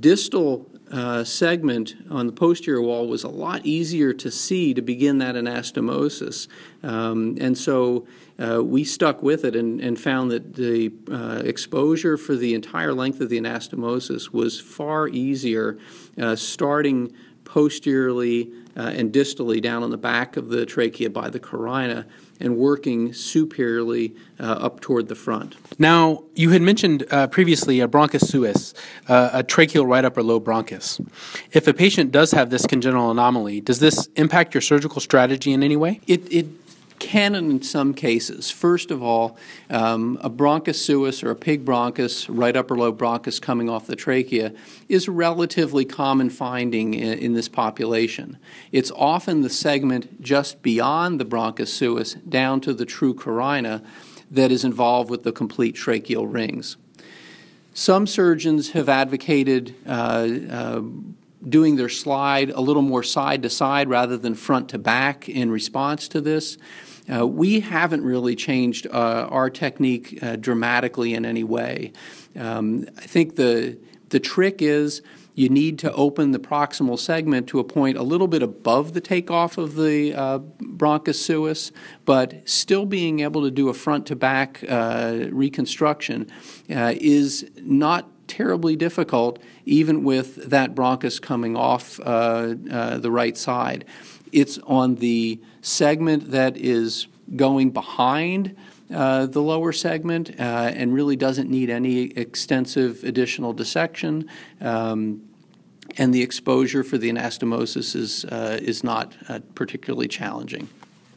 distal 0.00 0.70
uh, 0.92 1.24
segment 1.24 1.94
on 2.10 2.26
the 2.26 2.32
posterior 2.32 2.80
wall 2.80 3.08
was 3.08 3.24
a 3.24 3.28
lot 3.28 3.64
easier 3.66 4.12
to 4.12 4.30
see 4.30 4.72
to 4.74 4.82
begin 4.82 5.18
that 5.18 5.34
anastomosis. 5.34 6.48
Um, 6.82 7.36
and 7.40 7.58
so 7.58 8.06
uh, 8.38 8.62
we 8.62 8.84
stuck 8.84 9.22
with 9.22 9.44
it 9.44 9.56
and, 9.56 9.80
and 9.80 9.98
found 9.98 10.30
that 10.30 10.54
the 10.54 10.92
uh, 11.10 11.42
exposure 11.44 12.16
for 12.16 12.36
the 12.36 12.54
entire 12.54 12.92
length 12.92 13.20
of 13.20 13.28
the 13.28 13.40
anastomosis 13.40 14.32
was 14.32 14.60
far 14.60 15.08
easier 15.08 15.78
uh, 16.20 16.36
starting 16.36 17.12
posteriorly 17.44 18.52
uh, 18.76 18.92
and 18.94 19.12
distally 19.12 19.62
down 19.62 19.82
on 19.82 19.90
the 19.90 19.96
back 19.96 20.36
of 20.36 20.48
the 20.48 20.66
trachea 20.66 21.08
by 21.08 21.30
the 21.30 21.38
carina 21.38 22.04
and 22.40 22.56
working 22.56 23.12
superiorly 23.12 24.14
uh, 24.38 24.44
up 24.44 24.80
toward 24.80 25.08
the 25.08 25.14
front. 25.14 25.56
Now, 25.78 26.24
you 26.34 26.50
had 26.50 26.62
mentioned 26.62 27.06
uh, 27.10 27.26
previously 27.28 27.80
a 27.80 27.88
bronchus 27.88 28.26
suis, 28.26 28.74
uh, 29.08 29.30
a 29.32 29.42
tracheal 29.42 29.86
right 29.86 30.04
upper 30.04 30.22
lobe 30.22 30.44
bronchus. 30.44 31.00
If 31.52 31.66
a 31.66 31.74
patient 31.74 32.12
does 32.12 32.32
have 32.32 32.50
this 32.50 32.66
congenital 32.66 33.10
anomaly, 33.10 33.60
does 33.60 33.80
this 33.80 34.08
impact 34.16 34.54
your 34.54 34.60
surgical 34.60 35.00
strategy 35.00 35.52
in 35.52 35.62
any 35.62 35.76
way? 35.76 36.00
It, 36.06 36.32
it 36.32 36.46
can 36.98 37.34
in 37.34 37.62
some 37.62 37.94
cases. 37.94 38.50
First 38.50 38.90
of 38.90 39.02
all, 39.02 39.36
um, 39.70 40.18
a 40.22 40.30
bronchus 40.30 40.76
suis 40.76 41.22
or 41.22 41.30
a 41.30 41.36
pig 41.36 41.64
bronchus, 41.64 42.26
right 42.28 42.56
upper 42.56 42.76
lobe 42.76 42.98
bronchus 42.98 43.40
coming 43.40 43.68
off 43.68 43.86
the 43.86 43.96
trachea, 43.96 44.52
is 44.88 45.08
a 45.08 45.12
relatively 45.12 45.84
common 45.84 46.30
finding 46.30 46.94
in, 46.94 47.18
in, 47.18 47.32
this 47.34 47.48
population. 47.48 48.38
It's 48.72 48.90
often 48.90 49.42
the 49.42 49.50
segment 49.50 50.22
just 50.22 50.62
beyond 50.62 51.20
the 51.20 51.24
bronchus 51.24 51.68
suis 51.68 52.14
down 52.14 52.60
to 52.62 52.72
the 52.72 52.86
true 52.86 53.14
carina 53.14 53.82
that 54.30 54.50
is 54.50 54.64
involved 54.64 55.10
with 55.10 55.22
the 55.22 55.32
complete 55.32 55.76
tracheal 55.76 56.32
rings. 56.32 56.76
Some 57.74 58.06
surgeons 58.06 58.70
have 58.70 58.88
advocated 58.88 59.74
uh, 59.86 60.28
uh, 60.50 60.82
doing 61.46 61.76
their 61.76 61.88
slide 61.88 62.50
a 62.50 62.60
little 62.60 62.82
more 62.82 63.02
side 63.02 63.42
to 63.42 63.50
side 63.50 63.88
rather 63.88 64.16
than 64.16 64.34
front 64.34 64.70
to 64.70 64.78
back 64.78 65.28
in 65.28 65.50
response 65.50 66.08
to 66.08 66.20
this. 66.20 66.58
Uh, 67.12 67.26
we 67.26 67.60
haven't 67.60 68.02
really 68.02 68.34
changed 68.34 68.86
uh, 68.86 69.28
our 69.30 69.50
technique 69.50 70.18
uh, 70.22 70.36
dramatically 70.36 71.14
in 71.14 71.24
any 71.24 71.44
way. 71.44 71.92
Um, 72.38 72.86
I 72.98 73.02
think 73.02 73.36
the 73.36 73.78
the 74.08 74.20
trick 74.20 74.62
is 74.62 75.02
you 75.36 75.50
need 75.50 75.78
to 75.80 75.92
open 75.92 76.30
the 76.30 76.38
proximal 76.38 76.98
segment 76.98 77.46
to 77.48 77.58
a 77.58 77.64
point 77.64 77.98
a 77.98 78.02
little 78.02 78.26
bit 78.26 78.42
above 78.42 78.94
the 78.94 79.02
takeoff 79.02 79.58
of 79.58 79.74
the 79.74 80.14
uh, 80.14 80.38
bronchus 80.60 81.16
suis, 81.16 81.72
but 82.06 82.48
still 82.48 82.86
being 82.86 83.20
able 83.20 83.42
to 83.42 83.50
do 83.50 83.68
a 83.68 83.74
front 83.74 84.06
to 84.06 84.16
back 84.16 84.64
uh, 84.66 85.26
reconstruction 85.30 86.30
uh, 86.74 86.94
is 86.96 87.48
not 87.60 88.10
terribly 88.28 88.76
difficult, 88.76 89.38
even 89.66 90.04
with 90.04 90.36
that 90.48 90.74
bronchus 90.74 91.20
coming 91.20 91.54
off 91.54 92.00
uh, 92.00 92.54
uh, 92.70 92.98
the 92.98 93.10
right 93.10 93.36
side. 93.36 93.84
It's 94.32 94.58
on 94.66 94.96
the 94.96 95.40
segment 95.66 96.30
that 96.30 96.56
is 96.56 97.08
going 97.34 97.70
behind 97.70 98.56
uh, 98.94 99.26
the 99.26 99.42
lower 99.42 99.72
segment 99.72 100.30
uh, 100.38 100.70
and 100.74 100.94
really 100.94 101.16
doesn't 101.16 101.50
need 101.50 101.68
any 101.70 102.04
extensive 102.12 103.02
additional 103.02 103.52
dissection. 103.52 104.28
Um, 104.60 105.22
and 105.98 106.14
the 106.14 106.22
exposure 106.22 106.84
for 106.84 106.98
the 106.98 107.10
anastomosis 107.10 107.96
is, 107.96 108.24
uh, 108.26 108.58
is 108.62 108.84
not 108.84 109.16
uh, 109.28 109.40
particularly 109.56 110.06
challenging. 110.06 110.68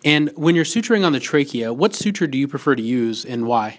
And 0.04 0.32
when 0.36 0.56
you're 0.56 0.66
suturing 0.66 1.06
on 1.06 1.12
the 1.12 1.20
trachea, 1.20 1.72
what 1.72 1.94
suture 1.94 2.26
do 2.26 2.38
you 2.38 2.48
prefer 2.48 2.76
to 2.76 2.82
use 2.82 3.26
and 3.26 3.46
why? 3.46 3.78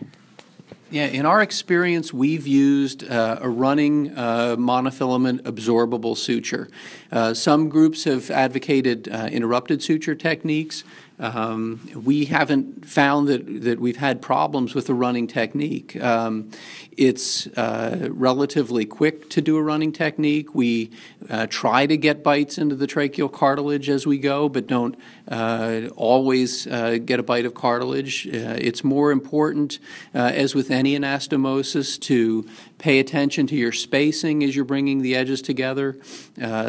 Yeah, 0.93 1.07
in 1.07 1.25
our 1.25 1.41
experience, 1.41 2.13
we've 2.13 2.49
used 2.49 3.09
uh, 3.09 3.39
a 3.41 3.49
running 3.49 4.11
uh, 4.19 4.57
monofilament 4.57 5.43
absorbable 5.43 6.17
suture. 6.17 6.69
Uh, 7.13 7.33
some 7.33 7.69
groups 7.69 8.03
have 8.05 8.29
advocated 8.29 9.09
uh, 9.09 9.29
interrupted 9.31 9.85
suture 9.85 10.17
techniques. 10.17 10.83
Um, 11.21 11.87
we 11.95 12.25
haven't 12.25 12.89
found 12.89 13.29
that, 13.29 13.63
that 13.63 13.79
we've 13.79 13.99
had 13.99 14.23
problems 14.23 14.75
with 14.75 14.87
the 14.87 14.95
running 14.95 15.27
technique. 15.27 16.03
Um, 16.03 16.51
it's 16.97 17.47
uh, 17.49 18.09
relatively 18.11 18.87
quick 18.87 19.29
to 19.31 19.43
do 19.43 19.59
a 19.59 19.63
running 19.63 19.93
technique. 19.93 20.55
We 20.55 20.91
uh, 21.29 21.47
try 21.49 21.87
to 21.87 21.97
get 21.97 22.23
bites 22.23 22.57
into 22.57 22.75
the 22.75 22.87
tracheal 22.87 23.31
cartilage 23.31 23.91
as 23.91 24.07
we 24.07 24.19
go, 24.19 24.49
but 24.49 24.67
don't 24.67 24.97
uh, 25.29 25.83
always 25.95 26.67
uh, 26.67 26.99
get 27.05 27.21
a 27.21 27.23
bite 27.23 27.45
of 27.45 27.53
cartilage. 27.53 28.27
Uh, 28.27 28.57
it's 28.59 28.83
more 28.83 29.13
important, 29.13 29.79
uh, 30.15 30.33
as 30.35 30.55
with 30.55 30.71
any 30.71 30.99
anastomosis, 30.99 32.01
to 32.01 32.49
pay 32.81 32.99
attention 32.99 33.47
to 33.47 33.55
your 33.55 33.71
spacing 33.71 34.43
as 34.43 34.57
you're 34.57 34.65
bringing 34.65 35.03
the 35.03 35.15
edges 35.15 35.41
together 35.43 35.97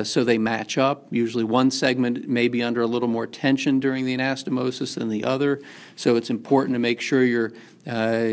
so 0.04 0.24
they 0.24 0.38
match 0.38 0.78
up. 0.78 1.08
Usually, 1.10 1.44
one 1.44 1.72
segment 1.72 2.28
may 2.28 2.48
be 2.48 2.62
under 2.62 2.82
a 2.82 2.88
little 2.88 3.08
more 3.08 3.26
tension 3.26 3.80
during 3.80 4.06
the 4.06 4.16
anastomosis 4.16 4.96
than 4.96 5.10
the 5.10 5.24
other, 5.24 5.62
so 5.96 6.18
it's 6.18 6.30
important 6.30 6.76
to 6.76 6.80
make 6.80 7.02
sure 7.02 7.24
you're 7.24 7.54
uh, 7.88 8.28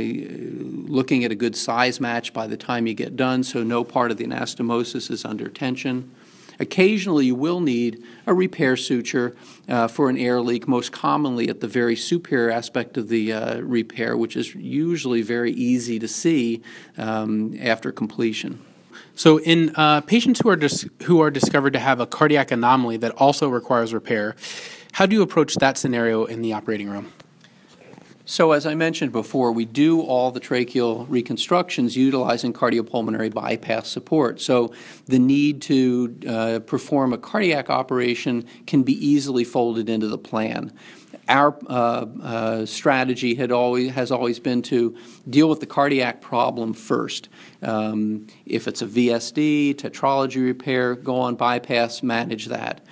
looking 0.89 1.25
at 1.25 1.33
a 1.33 1.35
good 1.35 1.57
size 1.57 2.01
match 2.01 2.35
by 2.35 2.47
the 2.47 2.57
time 2.57 2.87
you 2.87 2.93
get 2.93 3.17
done 3.17 3.43
so 3.43 3.63
no 3.63 3.83
part 3.83 4.11
of 4.11 4.19
the 4.19 4.25
anastomosis 4.27 5.11
is 5.11 5.25
under 5.25 5.49
tension. 5.49 6.15
Occasionally, 6.61 7.27
you 7.27 7.35
will 7.35 7.61
need 7.61 8.03
a 8.27 8.35
repair 8.35 8.77
suture 8.77 9.37
uh, 9.69 9.87
for 9.87 10.11
an 10.11 10.19
air 10.19 10.41
leak, 10.41 10.67
most 10.67 10.91
commonly 10.91 11.49
at 11.49 11.61
the 11.61 11.69
very 11.69 11.95
superior 11.95 12.51
aspect 12.51 12.97
of 12.97 13.09
the 13.09 13.33
uh, 13.33 13.61
repair, 13.61 14.17
which 14.17 14.37
is 14.37 14.55
usually 14.55 15.23
very 15.23 15.53
easy 15.53 15.99
to 15.99 16.09
see 16.09 16.63
um, 16.97 17.57
after 17.61 17.93
completion. 17.93 18.61
So, 19.15 19.39
in 19.41 19.75
uh, 19.77 20.01
patients 20.03 20.41
who 20.41 20.49
are 20.49 20.57
dis- 20.57 20.89
who 21.05 21.21
are 21.21 21.31
discovered 21.31 21.73
to 21.73 21.79
have 21.79 22.01
a 22.01 22.07
cardiac 22.07 22.51
anomaly 22.51 22.99
that 22.99 23.13
also 23.13 23.49
requires 23.49 23.95
repair, 23.95 24.37
how 24.93 25.07
do 25.07 25.15
you 25.15 25.23
approach 25.23 25.55
that 25.57 25.79
scenario 25.79 26.25
in 26.25 26.43
the 26.43 26.53
operating 26.53 26.89
room? 26.89 27.13
So, 28.31 28.53
as 28.53 28.67
I 28.67 28.75
mentioned 28.75 29.11
before, 29.11 29.53
we 29.53 29.65
do 29.65 30.03
all 30.03 30.31
the 30.31 30.39
tracheal 30.39 31.07
reconstructions 31.09 31.97
utilizing 31.97 32.53
cardiopulmonary 32.53 33.33
bypass 33.33 33.89
support. 33.89 34.39
So, 34.39 34.71
the 35.07 35.19
need 35.19 35.63
to 35.63 36.15
uh, 36.29 36.59
perform 36.59 37.15
a 37.15 37.19
cardiac 37.19 37.71
operation 37.71 38.45
can 38.67 38.83
be 38.83 38.93
easily 38.93 39.45
folded 39.45 39.89
into 39.89 40.09
the 40.09 40.19
plan. 40.19 40.75
Our 41.27 41.59
uh, 41.69 42.05
uh, 42.23 42.67
strategy 42.67 43.35
had 43.35 43.51
always 43.51 43.93
has 43.93 44.13
always 44.13 44.39
been 44.39 44.61
to 44.65 44.95
deal 45.31 45.49
with 45.49 45.61
the 45.61 45.67
cardiac 45.67 46.21
problem 46.21 46.75
first. 46.75 47.31
Um, 47.63 48.27
if 48.45 48.69
it's 48.69 48.83
a 48.83 48.87
VSD, 48.87 49.77
tetralogy 49.77 50.45
repair, 50.45 50.97
go 50.97 51.19
on 51.19 51.35
bypass, 51.35 52.03
manage 52.03 52.47
that. 52.47 52.83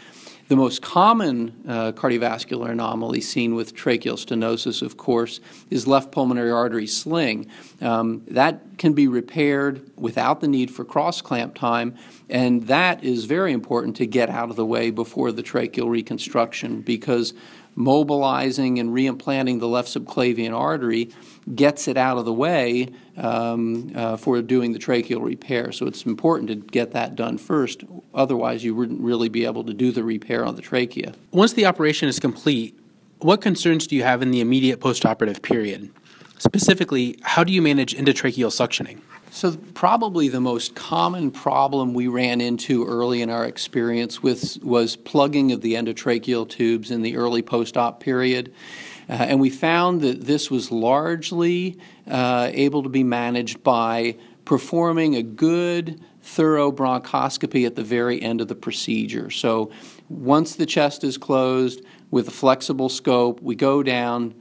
The 0.48 0.54
most 0.54 0.80
common 0.80 1.64
uh, 1.66 1.90
cardiovascular 1.90 2.70
anomaly 2.70 3.20
seen 3.20 3.56
with 3.56 3.74
tracheal 3.74 4.14
stenosis, 4.14 4.80
of 4.80 4.96
course, 4.96 5.40
is 5.70 5.88
left 5.88 6.12
pulmonary 6.12 6.52
artery 6.52 6.86
sling. 6.86 7.48
Um, 7.80 8.22
that 8.28 8.62
can 8.78 8.92
be 8.92 9.08
repaired 9.08 9.90
without 9.96 10.40
the 10.40 10.46
need 10.46 10.70
for 10.70 10.84
cross 10.84 11.20
clamp 11.20 11.56
time, 11.56 11.96
and 12.30 12.68
that 12.68 13.02
is 13.02 13.24
very 13.24 13.52
important 13.52 13.96
to 13.96 14.06
get 14.06 14.30
out 14.30 14.48
of 14.48 14.54
the 14.54 14.64
way 14.64 14.92
before 14.92 15.32
the 15.32 15.42
tracheal 15.42 15.90
reconstruction 15.90 16.80
because 16.80 17.34
mobilizing 17.74 18.78
and 18.78 18.90
reimplanting 18.90 19.58
the 19.58 19.68
left 19.68 19.88
subclavian 19.88 20.56
artery 20.56 21.10
gets 21.54 21.86
it 21.86 21.96
out 21.96 22.18
of 22.18 22.24
the 22.24 22.32
way 22.32 22.88
um, 23.16 23.92
uh, 23.94 24.16
for 24.16 24.42
doing 24.42 24.72
the 24.72 24.78
tracheal 24.78 25.22
repair. 25.22 25.70
So 25.72 25.86
it's 25.86 26.04
important 26.04 26.48
to 26.48 26.56
get 26.56 26.92
that 26.92 27.14
done 27.14 27.38
first. 27.38 27.84
Otherwise, 28.14 28.64
you 28.64 28.74
wouldn't 28.74 29.00
really 29.00 29.28
be 29.28 29.44
able 29.44 29.64
to 29.64 29.74
do 29.74 29.92
the 29.92 30.02
repair 30.02 30.44
on 30.44 30.56
the 30.56 30.62
trachea. 30.62 31.14
Once 31.30 31.52
the 31.52 31.66
operation 31.66 32.08
is 32.08 32.18
complete, 32.18 32.78
what 33.18 33.40
concerns 33.40 33.86
do 33.86 33.96
you 33.96 34.02
have 34.02 34.22
in 34.22 34.30
the 34.30 34.40
immediate 34.40 34.80
postoperative 34.80 35.40
period? 35.40 35.90
Specifically, 36.38 37.18
how 37.22 37.44
do 37.44 37.52
you 37.52 37.62
manage 37.62 37.94
endotracheal 37.94 38.50
suctioning? 38.50 39.00
So, 39.30 39.56
probably 39.74 40.28
the 40.28 40.40
most 40.40 40.74
common 40.74 41.30
problem 41.30 41.92
we 41.92 42.08
ran 42.08 42.40
into 42.40 42.86
early 42.86 43.20
in 43.20 43.28
our 43.30 43.44
experience 43.44 44.22
with 44.22 44.62
was 44.62 44.96
plugging 44.96 45.52
of 45.52 45.60
the 45.60 45.74
endotracheal 45.74 46.48
tubes 46.48 46.90
in 46.90 47.02
the 47.02 47.16
early 47.16 47.42
post 47.42 47.76
op 47.76 48.00
period. 48.00 48.52
Uh, 49.08 49.12
and 49.12 49.40
we 49.40 49.50
found 49.50 50.00
that 50.00 50.22
this 50.22 50.50
was 50.50 50.70
largely 50.70 51.78
uh, 52.10 52.50
able 52.52 52.82
to 52.82 52.88
be 52.88 53.04
managed 53.04 53.62
by 53.62 54.16
performing 54.44 55.14
a 55.14 55.22
good, 55.22 56.00
thorough 56.22 56.72
bronchoscopy 56.72 57.66
at 57.66 57.76
the 57.76 57.84
very 57.84 58.20
end 58.20 58.40
of 58.40 58.48
the 58.48 58.54
procedure. 58.54 59.30
So, 59.30 59.70
once 60.08 60.54
the 60.54 60.66
chest 60.66 61.02
is 61.02 61.18
closed 61.18 61.82
with 62.10 62.28
a 62.28 62.30
flexible 62.30 62.88
scope, 62.88 63.40
we 63.42 63.56
go 63.56 63.82
down 63.82 64.34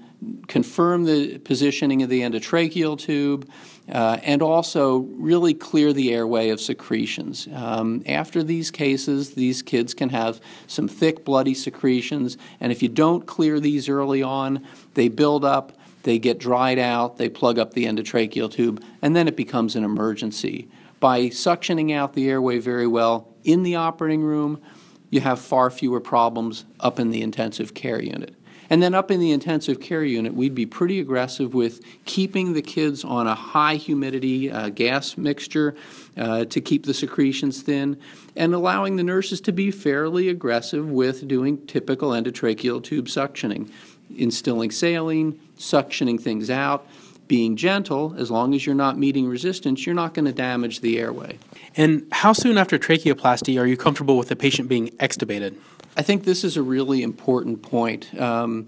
confirm 0.48 1.06
the 1.06 1.38
positioning 1.40 2.02
of 2.02 2.10
the 2.10 2.22
endotracheal 2.22 2.98
tube, 2.98 3.50
uh, 3.92 4.18
and 4.24 4.42
also 4.42 5.00
really 5.18 5.54
clear 5.54 5.94
the 5.94 6.14
airway 6.14 6.50
of 6.50 6.60
secretions. 6.60 7.48
Um, 7.54 8.04
after 8.08 8.44
these 8.44 8.72
cases, 8.72 9.36
these 9.36 9.62
kids 9.62 9.94
can 9.94 10.10
have 10.10 10.42
some 10.68 10.88
thick, 10.88 11.24
bloody 11.24 11.54
secretions, 11.54 12.38
and 12.60 12.72
if 12.72 12.82
you 12.82 12.90
don't 12.90 13.26
clear 13.26 13.60
these 13.60 13.88
early 13.88 14.24
on, 14.24 14.66
they 14.96 15.08
build 15.08 15.46
up, 15.46 15.74
they 16.04 16.20
get 16.20 16.40
dried 16.40 16.80
out, 16.80 17.18
they 17.18 17.30
plug 17.30 17.60
up 17.60 17.74
the 17.74 17.86
endotracheal 17.86 18.52
tube, 18.52 18.84
and 19.02 19.16
then 19.16 19.28
it 19.28 19.36
becomes 19.36 19.76
an 19.76 19.84
emergency. 19.84 20.68
By 21.00 21.28
suctioning 21.28 21.94
out 21.94 22.14
the 22.14 22.30
airway 22.30 22.60
very 22.60 22.88
well 22.88 23.34
in 23.44 23.64
the 23.64 23.76
operating 23.76 24.24
room, 24.24 24.62
you 25.10 25.22
have 25.22 25.40
far 25.40 25.70
fewer 25.70 26.00
problems 26.00 26.66
up 26.80 27.00
in 27.00 27.12
the 27.12 27.22
intensive 27.22 27.74
care 27.74 28.02
unit. 28.02 28.36
And 28.70 28.82
then 28.82 28.94
up 28.94 29.12
in 29.12 29.20
the 29.20 29.32
intensive 29.32 29.80
care 29.80 30.04
unit, 30.04 30.34
we'd 30.34 30.56
be 30.56 30.66
pretty 30.66 31.00
aggressive 31.00 31.54
with 31.54 31.82
keeping 32.06 32.54
the 32.54 32.62
kids 32.62 33.04
on 33.04 33.28
a 33.28 33.36
high 33.36 33.76
humidity 33.76 34.52
uh, 34.52 34.70
gas 34.70 35.18
mixture 35.18 35.76
uh, 36.18 36.46
to 36.46 36.62
keep 36.62 36.86
the 36.86 36.94
secretions 36.94 37.62
thin, 37.62 37.98
and 38.36 38.54
allowing 38.54 38.96
the 38.96 39.04
nurses 39.04 39.42
to 39.42 39.52
be 39.52 39.72
fairly 39.72 40.30
aggressive 40.30 40.90
with 40.90 41.28
doing 41.28 41.66
typical 41.68 42.10
endotracheal 42.12 42.84
tube 42.84 43.06
suctioning, 43.06 43.70
instilling 44.16 44.72
saline, 44.72 45.40
suctioning 45.58 46.20
things 46.20 46.50
out. 46.50 46.88
Being 47.28 47.56
gentle, 47.56 48.14
as 48.18 48.30
long 48.30 48.54
as 48.54 48.66
you're 48.66 48.76
not 48.76 49.00
meeting 49.00 49.28
resistance, 49.28 49.86
you're 49.86 49.96
not 49.96 50.14
going 50.14 50.26
to 50.26 50.34
damage 50.34 50.82
the 50.82 51.00
airway. 51.00 51.40
And 51.76 52.08
how 52.12 52.34
soon 52.34 52.58
after 52.58 52.78
tracheoplasty 52.78 53.60
are 53.60 53.66
you 53.66 53.78
comfortable 53.78 54.18
with 54.18 54.30
the 54.30 54.36
patient 54.36 54.70
being 54.70 54.90
extubated? 54.98 55.56
I 55.98 56.02
think 56.02 56.24
this 56.24 56.44
is 56.44 56.56
a 56.56 56.62
really 56.62 57.02
important 57.02 57.64
point. 57.64 58.14
Um, 58.20 58.68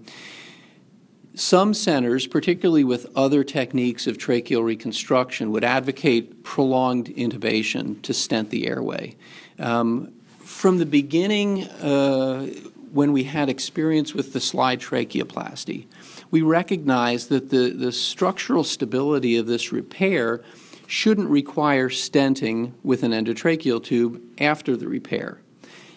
some 1.34 1.72
centers, 1.72 2.26
particularly 2.26 2.82
with 2.82 3.06
other 3.14 3.44
techniques 3.44 4.08
of 4.08 4.18
tracheal 4.18 4.64
reconstruction, 4.64 5.52
would 5.52 5.62
advocate 5.62 6.42
prolonged 6.42 7.06
intubation 7.06 8.02
to 8.02 8.12
stent 8.12 8.50
the 8.50 8.66
airway. 8.66 9.14
Um, 9.58 10.12
from 10.40 10.78
the 10.78 10.86
beginning, 10.86 11.64
uh, 11.64 12.46
when 12.92 13.12
we 13.12 13.24
had 13.24 13.48
experience 13.48 14.14
with 14.14 14.32
the 14.32 14.40
slide 14.40 14.80
tracheoplasty, 14.80 15.86
we 16.30 16.42
recognize 16.42 17.28
that 17.28 17.50
the, 17.50 17.70
the 17.70 17.92
structural 17.92 18.64
stability 18.64 19.36
of 19.36 19.46
this 19.46 19.72
repair 19.72 20.42
shouldn't 20.86 21.28
require 21.28 21.88
stenting 21.88 22.72
with 22.82 23.02
an 23.02 23.12
endotracheal 23.12 23.82
tube 23.82 24.22
after 24.38 24.76
the 24.76 24.88
repair. 24.88 25.40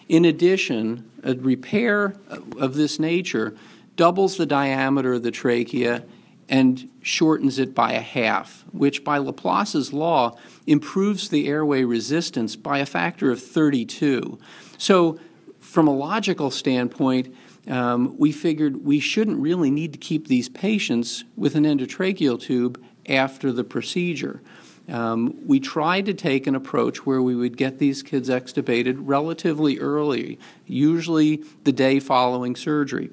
In 0.08 0.24
addition, 0.24 1.10
a 1.22 1.34
repair 1.34 2.14
of 2.58 2.74
this 2.74 2.98
nature 2.98 3.56
doubles 3.96 4.36
the 4.36 4.46
diameter 4.46 5.14
of 5.14 5.22
the 5.22 5.30
trachea 5.30 6.04
and 6.48 6.90
shortens 7.00 7.58
it 7.58 7.74
by 7.74 7.92
a 7.92 8.00
half, 8.00 8.64
which 8.72 9.04
by 9.04 9.16
Laplace's 9.16 9.92
law 9.92 10.36
improves 10.66 11.28
the 11.30 11.48
airway 11.48 11.84
resistance 11.84 12.56
by 12.56 12.78
a 12.78 12.86
factor 12.86 13.30
of 13.30 13.42
32. 13.42 14.38
So, 14.76 15.18
from 15.60 15.88
a 15.88 15.94
logical 15.94 16.50
standpoint, 16.50 17.34
um, 17.68 18.16
we 18.18 18.32
figured 18.32 18.84
we 18.84 18.98
shouldn't 19.00 19.38
really 19.38 19.70
need 19.70 19.92
to 19.92 19.98
keep 19.98 20.28
these 20.28 20.48
patients 20.48 21.24
with 21.36 21.54
an 21.54 21.64
endotracheal 21.64 22.40
tube 22.40 22.82
after 23.08 23.52
the 23.52 23.64
procedure. 23.64 24.42
Um, 24.88 25.46
we 25.46 25.60
tried 25.60 26.06
to 26.06 26.14
take 26.14 26.46
an 26.46 26.56
approach 26.56 27.06
where 27.06 27.22
we 27.22 27.36
would 27.36 27.56
get 27.56 27.78
these 27.78 28.02
kids 28.02 28.28
extubated 28.28 28.96
relatively 28.98 29.78
early, 29.78 30.38
usually 30.66 31.44
the 31.64 31.72
day 31.72 32.00
following 32.00 32.56
surgery. 32.56 33.10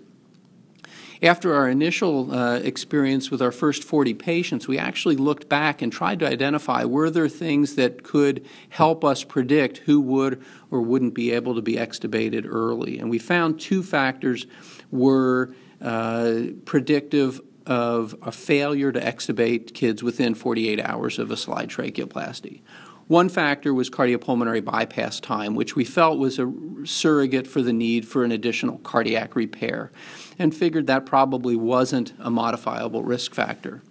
After 1.22 1.54
our 1.54 1.68
initial 1.68 2.34
uh, 2.34 2.60
experience 2.60 3.30
with 3.30 3.42
our 3.42 3.52
first 3.52 3.84
40 3.84 4.14
patients, 4.14 4.70
we 4.70 4.78
actually 4.78 5.18
looked 5.18 5.50
back 5.50 5.82
and 5.82 5.92
tried 5.92 6.20
to 6.20 6.28
identify 6.28 6.86
were 6.86 7.10
there 7.10 7.28
things 7.28 7.76
that 7.76 8.04
could 8.04 8.46
help 8.70 9.04
us 9.04 9.26
predict 9.26 9.80
who 9.80 10.00
would 10.00 10.42
or 10.72 10.82
wouldn't 10.82 11.14
be 11.14 11.32
able 11.32 11.56
to 11.56 11.62
be 11.62 11.76
extubated 11.76 12.46
early. 12.48 13.00
And 13.00 13.10
we 13.10 13.20
found 13.20 13.60
two 13.60 13.84
factors 13.84 14.48
were 14.92 15.54
uh, 15.82 16.42
predictive 16.64 17.42
of 17.66 18.16
a 18.22 18.32
failure 18.32 18.94
to 18.94 19.00
extubate 19.00 19.74
kids 19.74 20.01
within 20.01 20.34
48 20.34 20.79
hours 20.79 21.20
of 21.20 21.32
a 21.32 21.38
slide 21.38 21.70
tracheoplasty. 21.70 22.62
One 23.09 23.27
factor 23.27 23.74
was 23.74 23.89
cardiopulmonary 23.89 24.63
bypass 24.63 25.19
time, 25.19 25.55
which 25.55 25.75
we 25.75 25.83
felt 25.83 26.19
was 26.19 26.37
a 26.37 26.53
surrogate 26.83 27.48
for 27.48 27.63
the 27.63 27.74
need 27.74 28.07
for 28.07 28.24
an 28.24 28.31
additional 28.31 28.77
cardiac 28.77 29.35
repair, 29.35 29.91
and 30.37 30.55
figured 30.55 30.85
that 30.85 31.07
probably 31.07 31.55
wasn't 31.55 32.13
a 32.19 32.29
modifiable 32.29 33.01
risk 33.01 33.33
factor. 33.33 33.81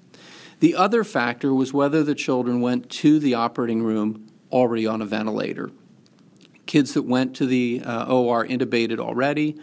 The 0.60 0.76
other 0.76 1.02
factor 1.02 1.52
was 1.52 1.72
whether 1.72 2.04
the 2.04 2.14
children 2.14 2.60
went 2.60 2.90
to 2.90 3.18
the 3.18 3.34
operating 3.34 3.82
room 3.82 4.28
already 4.52 4.86
on 4.86 5.02
a 5.02 5.04
ventilator. 5.04 5.72
Kids 6.66 6.94
that 6.94 7.02
went 7.02 7.34
to 7.38 7.46
the 7.46 7.82
uh, 7.84 8.04
OR 8.06 8.46
intubated 8.46 9.00
already, 9.00 9.58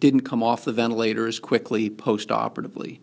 didn't 0.00 0.22
come 0.22 0.42
off 0.42 0.64
the 0.64 0.72
ventilator 0.72 1.26
as 1.26 1.38
quickly 1.38 1.90
postoperatively. 1.90 3.00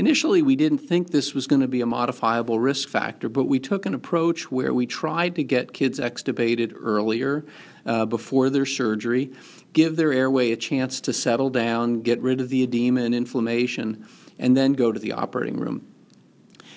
Initially, 0.00 0.40
we 0.40 0.56
didn't 0.56 0.78
think 0.78 1.10
this 1.10 1.34
was 1.34 1.46
going 1.46 1.60
to 1.60 1.68
be 1.68 1.82
a 1.82 1.86
modifiable 1.86 2.58
risk 2.58 2.88
factor, 2.88 3.28
but 3.28 3.44
we 3.44 3.60
took 3.60 3.84
an 3.84 3.92
approach 3.92 4.50
where 4.50 4.72
we 4.72 4.86
tried 4.86 5.34
to 5.34 5.44
get 5.44 5.74
kids 5.74 6.00
extubated 6.00 6.72
earlier 6.74 7.44
uh, 7.84 8.06
before 8.06 8.48
their 8.48 8.64
surgery, 8.64 9.30
give 9.74 9.96
their 9.96 10.10
airway 10.10 10.52
a 10.52 10.56
chance 10.56 11.02
to 11.02 11.12
settle 11.12 11.50
down, 11.50 12.00
get 12.00 12.18
rid 12.22 12.40
of 12.40 12.48
the 12.48 12.62
edema 12.62 13.02
and 13.02 13.14
inflammation, 13.14 14.08
and 14.38 14.56
then 14.56 14.72
go 14.72 14.90
to 14.90 14.98
the 14.98 15.12
operating 15.12 15.60
room. 15.60 15.86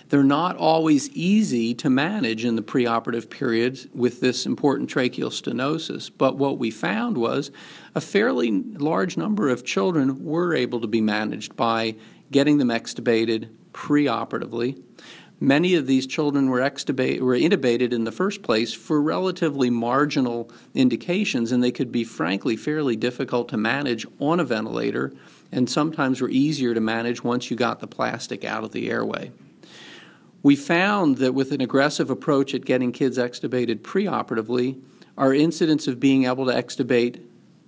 They're 0.10 0.22
not 0.22 0.58
always 0.58 1.10
easy 1.12 1.74
to 1.76 1.90
manage 1.90 2.44
in 2.44 2.58
the 2.58 2.62
preoperative 2.62 3.30
period 3.30 3.90
with 3.96 4.20
this 4.20 4.46
important 4.46 4.90
tracheal 4.90 5.32
stenosis, 5.32 6.12
but 6.16 6.38
what 6.38 6.58
we 6.58 6.72
found 6.72 7.18
was 7.18 7.52
a 7.96 8.02
fairly 8.02 8.52
large 8.52 9.16
number 9.16 9.48
of 9.48 9.64
children 9.64 10.26
were 10.26 10.54
able 10.54 10.82
to 10.82 10.88
be 10.88 11.00
managed 11.00 11.56
by 11.56 11.96
getting 12.32 12.58
them 12.58 12.70
extubated 12.70 13.50
preoperatively. 13.74 14.82
Many 15.40 15.76
of 15.76 15.88
these 15.88 16.08
children 16.08 16.50
were, 16.50 16.60
extubate, 16.60 17.20
were 17.20 17.36
intubated 17.36 17.92
in 17.92 18.06
the 18.06 18.12
first 18.12 18.44
place 18.44 18.72
for 18.74 19.02
relatively 19.02 19.70
marginal 19.70 20.50
indications, 20.74 21.52
and 21.52 21.62
they 21.62 21.72
could 21.72 21.92
be, 21.92 22.06
frankly, 22.06 22.56
fairly 22.56 22.96
difficult 22.96 23.50
to 23.50 23.58
manage 23.58 24.06
on 24.20 24.40
a 24.40 24.46
ventilator, 24.46 25.12
and 25.52 25.70
sometimes 25.70 26.22
were 26.22 26.30
easier 26.30 26.74
to 26.74 26.80
manage 26.80 27.24
once 27.24 27.52
you 27.52 27.58
got 27.58 27.82
the 27.82 27.88
plastic 27.88 28.46
out 28.46 28.64
of 28.64 28.72
the 28.72 28.90
airway. 28.90 29.32
We 30.42 30.56
found 30.56 31.18
that 31.18 31.34
with 31.34 31.52
an 31.52 31.62
aggressive 31.62 32.10
approach 32.10 32.54
at 32.54 32.66
getting 32.66 32.92
kids 32.92 33.18
extubated 33.18 33.80
preoperatively, 33.80 34.82
our 35.18 35.34
incidence 35.34 35.88
of 35.88 36.00
being 36.00 36.26
able 36.26 36.46
to 36.46 36.54
extubate 36.54 37.22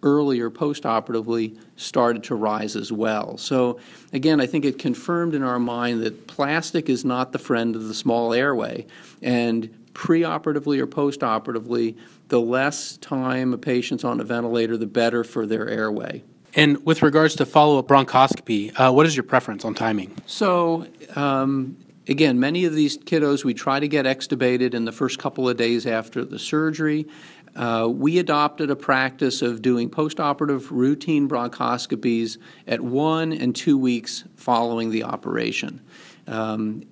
earlier 0.05 0.49
postoperatively 0.49 1.57
started 1.75 2.23
to 2.23 2.35
rise 2.35 2.77
as 2.77 2.91
well. 2.91 3.37
So, 3.37 3.79
again, 4.13 4.39
I 4.39 4.45
think 4.45 4.63
it 4.63 4.79
confirmed 4.79 5.33
in 5.33 5.43
our 5.43 5.59
mind 5.59 6.03
that 6.03 6.27
plastic 6.27 6.87
is 6.87 7.03
not 7.03 7.33
the 7.33 7.39
friend 7.39 7.75
of 7.75 7.87
the 7.87 7.93
small 7.93 8.31
airway. 8.33 8.85
And 9.21 9.85
preoperatively 9.93 10.79
or 10.79 10.87
postoperatively, 10.87 11.97
the 12.27 12.39
less 12.39 12.97
time 12.97 13.53
a 13.53 13.57
patient's 13.57 14.03
on 14.03 14.19
a 14.19 14.23
ventilator, 14.23 14.77
the 14.77 14.85
better 14.85 15.23
for 15.23 15.45
their 15.45 15.67
airway. 15.67 16.23
And 16.53 16.85
with 16.85 17.01
regards 17.01 17.35
to 17.35 17.45
follow 17.45 17.79
up 17.79 17.87
bronchoscopy, 17.87 18.79
uh, 18.79 18.91
what 18.93 19.05
is 19.05 19.15
your 19.15 19.23
preference 19.23 19.65
on 19.65 19.73
timing? 19.73 20.15
So, 20.25 20.87
um, 21.15 21.77
again, 22.07 22.39
many 22.39 22.65
of 22.65 22.73
these 22.73 22.97
kiddos 22.97 23.43
we 23.43 23.53
try 23.53 23.79
to 23.79 23.87
get 23.87 24.05
extubated 24.05 24.73
in 24.73 24.85
the 24.85 24.91
first 24.91 25.19
couple 25.19 25.49
of 25.49 25.57
days 25.57 25.85
after 25.85 26.23
the 26.23 26.39
surgery. 26.39 27.07
Uh, 27.55 27.87
we 27.89 28.19
adopted 28.19 28.69
a 28.69 28.75
practice 28.75 29.41
of 29.41 29.61
doing 29.61 29.89
postoperative 29.89 30.69
routine 30.71 31.29
bronchoscopies 31.29 32.37
at 32.67 32.81
one 32.81 33.31
and 33.31 33.55
two 33.55 33.77
weeks 33.77 34.25
following 34.35 34.91
the 34.91 35.03
operation. 35.03 35.81
Um, 36.27 36.83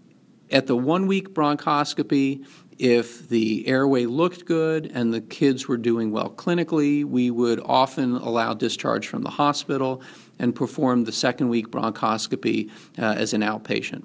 at 0.50 0.68
the 0.68 0.78
one 0.78 1.08
week 1.08 1.34
bronchoscopy, 1.34 2.46
if 2.80 3.28
the 3.30 3.68
airway 3.68 4.06
looked 4.06 4.46
good 4.46 4.90
and 4.94 5.14
the 5.14 5.22
kids 5.22 5.68
were 5.68 5.78
doing 5.78 6.12
well 6.12 6.30
clinically, 6.30 7.04
we 7.04 7.30
would 7.30 7.60
often 7.64 8.16
allow 8.16 8.54
discharge 8.54 9.08
from 9.08 9.24
the 9.24 9.30
hospital 9.30 10.02
and 10.40 10.56
perform 10.56 11.04
the 11.04 11.12
second 11.12 11.50
week 11.50 11.70
bronchoscopy 11.70 12.70
uh, 12.98 13.16
as 13.18 13.34
an 13.34 13.42
outpatient. 13.42 14.04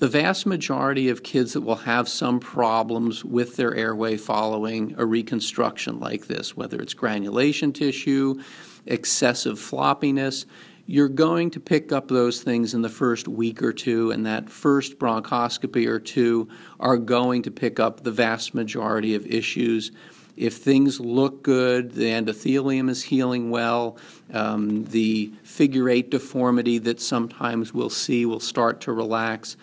The 0.00 0.08
vast 0.08 0.46
majority 0.46 1.10
of 1.10 1.22
kids 1.22 1.52
that 1.52 1.60
will 1.60 1.76
have 1.76 2.08
some 2.08 2.40
problems 2.40 3.22
with 3.22 3.56
their 3.56 3.74
airway 3.74 4.16
following 4.16 4.94
a 4.96 5.04
reconstruction 5.04 6.00
like 6.00 6.26
this, 6.26 6.56
whether 6.56 6.80
it's 6.80 6.94
granulation 6.94 7.70
tissue, 7.70 8.40
excessive 8.86 9.58
floppiness, 9.58 10.46
you're 10.86 11.10
going 11.10 11.50
to 11.50 11.60
pick 11.60 11.92
up 11.92 12.08
those 12.08 12.42
things 12.42 12.72
in 12.72 12.80
the 12.80 12.88
first 12.88 13.28
week 13.28 13.62
or 13.62 13.74
two, 13.74 14.10
and 14.10 14.24
that 14.24 14.48
first 14.48 14.98
bronchoscopy 14.98 15.86
or 15.86 15.98
two 15.98 16.48
are 16.80 16.96
going 16.96 17.42
to 17.42 17.50
pick 17.50 17.78
up 17.78 18.02
the 18.02 18.10
vast 18.10 18.54
majority 18.54 19.14
of 19.14 19.26
issues 19.26 19.92
if 20.40 20.56
things 20.56 20.98
look 21.00 21.42
good, 21.42 21.92
the 21.92 22.04
endothelium 22.04 22.88
is 22.88 23.02
healing 23.02 23.50
well, 23.50 23.98
um, 24.32 24.84
the 24.84 25.30
figure 25.42 25.90
eight 25.90 26.10
deformity 26.10 26.78
that 26.78 26.98
sometimes 26.98 27.74
we'll 27.74 27.90
see 27.90 28.24
will 28.24 28.40
start 28.40 28.80
to 28.82 28.92
relax. 28.94 29.58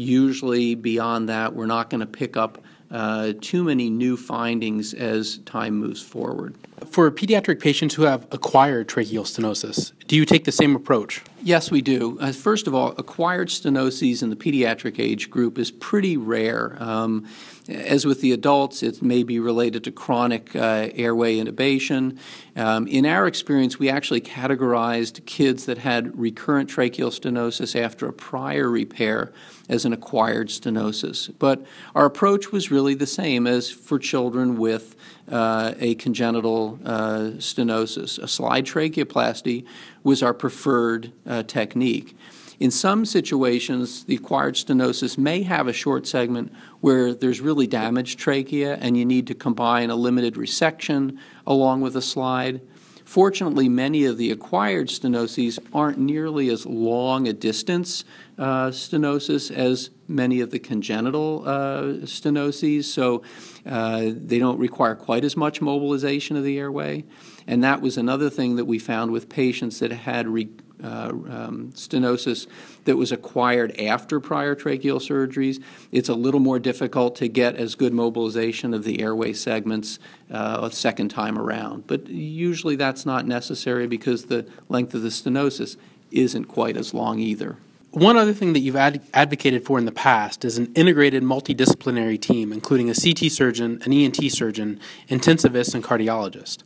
Usually, 0.00 0.74
beyond 0.74 1.28
that, 1.28 1.54
we're 1.54 1.66
not 1.66 1.90
going 1.90 2.00
to 2.00 2.06
pick 2.06 2.34
up 2.34 2.64
uh, 2.90 3.34
too 3.42 3.62
many 3.62 3.90
new 3.90 4.16
findings 4.16 4.94
as 4.94 5.38
time 5.38 5.74
moves 5.74 6.00
forward. 6.00 6.56
For 6.86 7.10
pediatric 7.10 7.60
patients 7.60 7.94
who 7.94 8.02
have 8.02 8.26
acquired 8.32 8.88
tracheal 8.88 9.24
stenosis, 9.24 9.92
do 10.06 10.16
you 10.16 10.24
take 10.24 10.44
the 10.44 10.52
same 10.52 10.74
approach? 10.74 11.22
Yes, 11.42 11.70
we 11.70 11.82
do. 11.82 12.18
Uh, 12.18 12.32
first 12.32 12.66
of 12.66 12.74
all, 12.74 12.94
acquired 12.96 13.48
stenosis 13.48 14.22
in 14.22 14.30
the 14.30 14.36
pediatric 14.36 14.98
age 14.98 15.28
group 15.28 15.58
is 15.58 15.70
pretty 15.70 16.16
rare. 16.16 16.76
Um, 16.82 17.28
as 17.68 18.06
with 18.06 18.22
the 18.22 18.32
adults, 18.32 18.82
it 18.82 19.02
may 19.02 19.22
be 19.22 19.38
related 19.38 19.84
to 19.84 19.92
chronic 19.92 20.56
uh, 20.56 20.88
airway 20.94 21.36
intubation. 21.36 22.18
Um, 22.60 22.86
in 22.88 23.06
our 23.06 23.26
experience, 23.26 23.78
we 23.78 23.88
actually 23.88 24.20
categorized 24.20 25.24
kids 25.24 25.64
that 25.64 25.78
had 25.78 26.18
recurrent 26.18 26.68
tracheal 26.68 27.08
stenosis 27.08 27.74
after 27.74 28.06
a 28.06 28.12
prior 28.12 28.68
repair 28.68 29.32
as 29.70 29.86
an 29.86 29.94
acquired 29.94 30.48
stenosis. 30.48 31.32
But 31.38 31.64
our 31.94 32.04
approach 32.04 32.52
was 32.52 32.70
really 32.70 32.92
the 32.92 33.06
same 33.06 33.46
as 33.46 33.70
for 33.70 33.98
children 33.98 34.58
with 34.58 34.94
uh, 35.32 35.72
a 35.78 35.94
congenital 35.94 36.78
uh, 36.84 37.30
stenosis. 37.38 38.18
A 38.18 38.28
slide 38.28 38.66
tracheoplasty 38.66 39.64
was 40.02 40.22
our 40.22 40.34
preferred 40.34 41.14
uh, 41.26 41.44
technique. 41.44 42.14
In 42.60 42.70
some 42.70 43.06
situations, 43.06 44.04
the 44.04 44.16
acquired 44.16 44.54
stenosis 44.54 45.16
may 45.16 45.42
have 45.44 45.66
a 45.66 45.72
short 45.72 46.06
segment 46.06 46.52
where 46.80 47.14
there's 47.14 47.40
really 47.40 47.66
damaged 47.66 48.18
trachea 48.18 48.76
and 48.76 48.98
you 48.98 49.06
need 49.06 49.26
to 49.28 49.34
combine 49.34 49.88
a 49.88 49.96
limited 49.96 50.34
resection 50.34 51.16
along 51.46 51.80
with 51.80 51.96
a 51.96 52.02
slide. 52.02 52.60
Fortunately, 53.06 53.66
many 53.68 54.04
of 54.04 54.18
the 54.18 54.30
acquired 54.30 54.88
stenoses 54.88 55.58
aren't 55.72 55.98
nearly 55.98 56.50
as 56.50 56.66
long 56.66 57.26
a 57.26 57.32
distance 57.32 58.04
uh, 58.38 58.68
stenosis 58.68 59.50
as 59.50 59.88
many 60.06 60.40
of 60.40 60.50
the 60.50 60.58
congenital 60.58 61.42
uh, 61.46 61.82
stenoses, 62.04 62.84
so 62.84 63.22
uh, 63.64 64.10
they 64.14 64.38
don't 64.38 64.58
require 64.58 64.94
quite 64.94 65.24
as 65.24 65.36
much 65.36 65.62
mobilization 65.62 66.36
of 66.36 66.44
the 66.44 66.58
airway. 66.58 67.04
And 67.46 67.64
that 67.64 67.80
was 67.80 67.96
another 67.96 68.28
thing 68.28 68.56
that 68.56 68.66
we 68.66 68.78
found 68.78 69.12
with 69.12 69.28
patients 69.30 69.78
that 69.78 69.90
had 69.90 70.28
re- 70.28 70.50
uh, 70.82 71.08
um, 71.08 71.72
stenosis 71.74 72.46
that 72.84 72.96
was 72.96 73.12
acquired 73.12 73.78
after 73.80 74.20
prior 74.20 74.54
tracheal 74.54 75.00
surgeries. 75.00 75.62
It's 75.92 76.08
a 76.08 76.14
little 76.14 76.40
more 76.40 76.58
difficult 76.58 77.16
to 77.16 77.28
get 77.28 77.56
as 77.56 77.74
good 77.74 77.92
mobilization 77.92 78.74
of 78.74 78.84
the 78.84 79.00
airway 79.00 79.32
segments 79.32 79.98
uh, 80.30 80.60
a 80.62 80.74
second 80.74 81.08
time 81.08 81.38
around. 81.38 81.86
But 81.86 82.08
usually 82.08 82.76
that's 82.76 83.04
not 83.04 83.26
necessary 83.26 83.86
because 83.86 84.26
the 84.26 84.46
length 84.68 84.94
of 84.94 85.02
the 85.02 85.08
stenosis 85.08 85.76
isn't 86.10 86.44
quite 86.46 86.76
as 86.76 86.94
long 86.94 87.18
either. 87.18 87.56
One 87.92 88.16
other 88.16 88.32
thing 88.32 88.52
that 88.52 88.60
you've 88.60 88.76
ad- 88.76 89.02
advocated 89.12 89.64
for 89.64 89.76
in 89.76 89.84
the 89.84 89.92
past 89.92 90.44
is 90.44 90.58
an 90.58 90.72
integrated 90.74 91.24
multidisciplinary 91.24 92.20
team, 92.20 92.52
including 92.52 92.88
a 92.88 92.94
CT 92.94 93.32
surgeon, 93.32 93.82
an 93.84 93.92
ENT 93.92 94.30
surgeon, 94.30 94.78
intensivist, 95.08 95.74
and 95.74 95.82
cardiologist. 95.82 96.58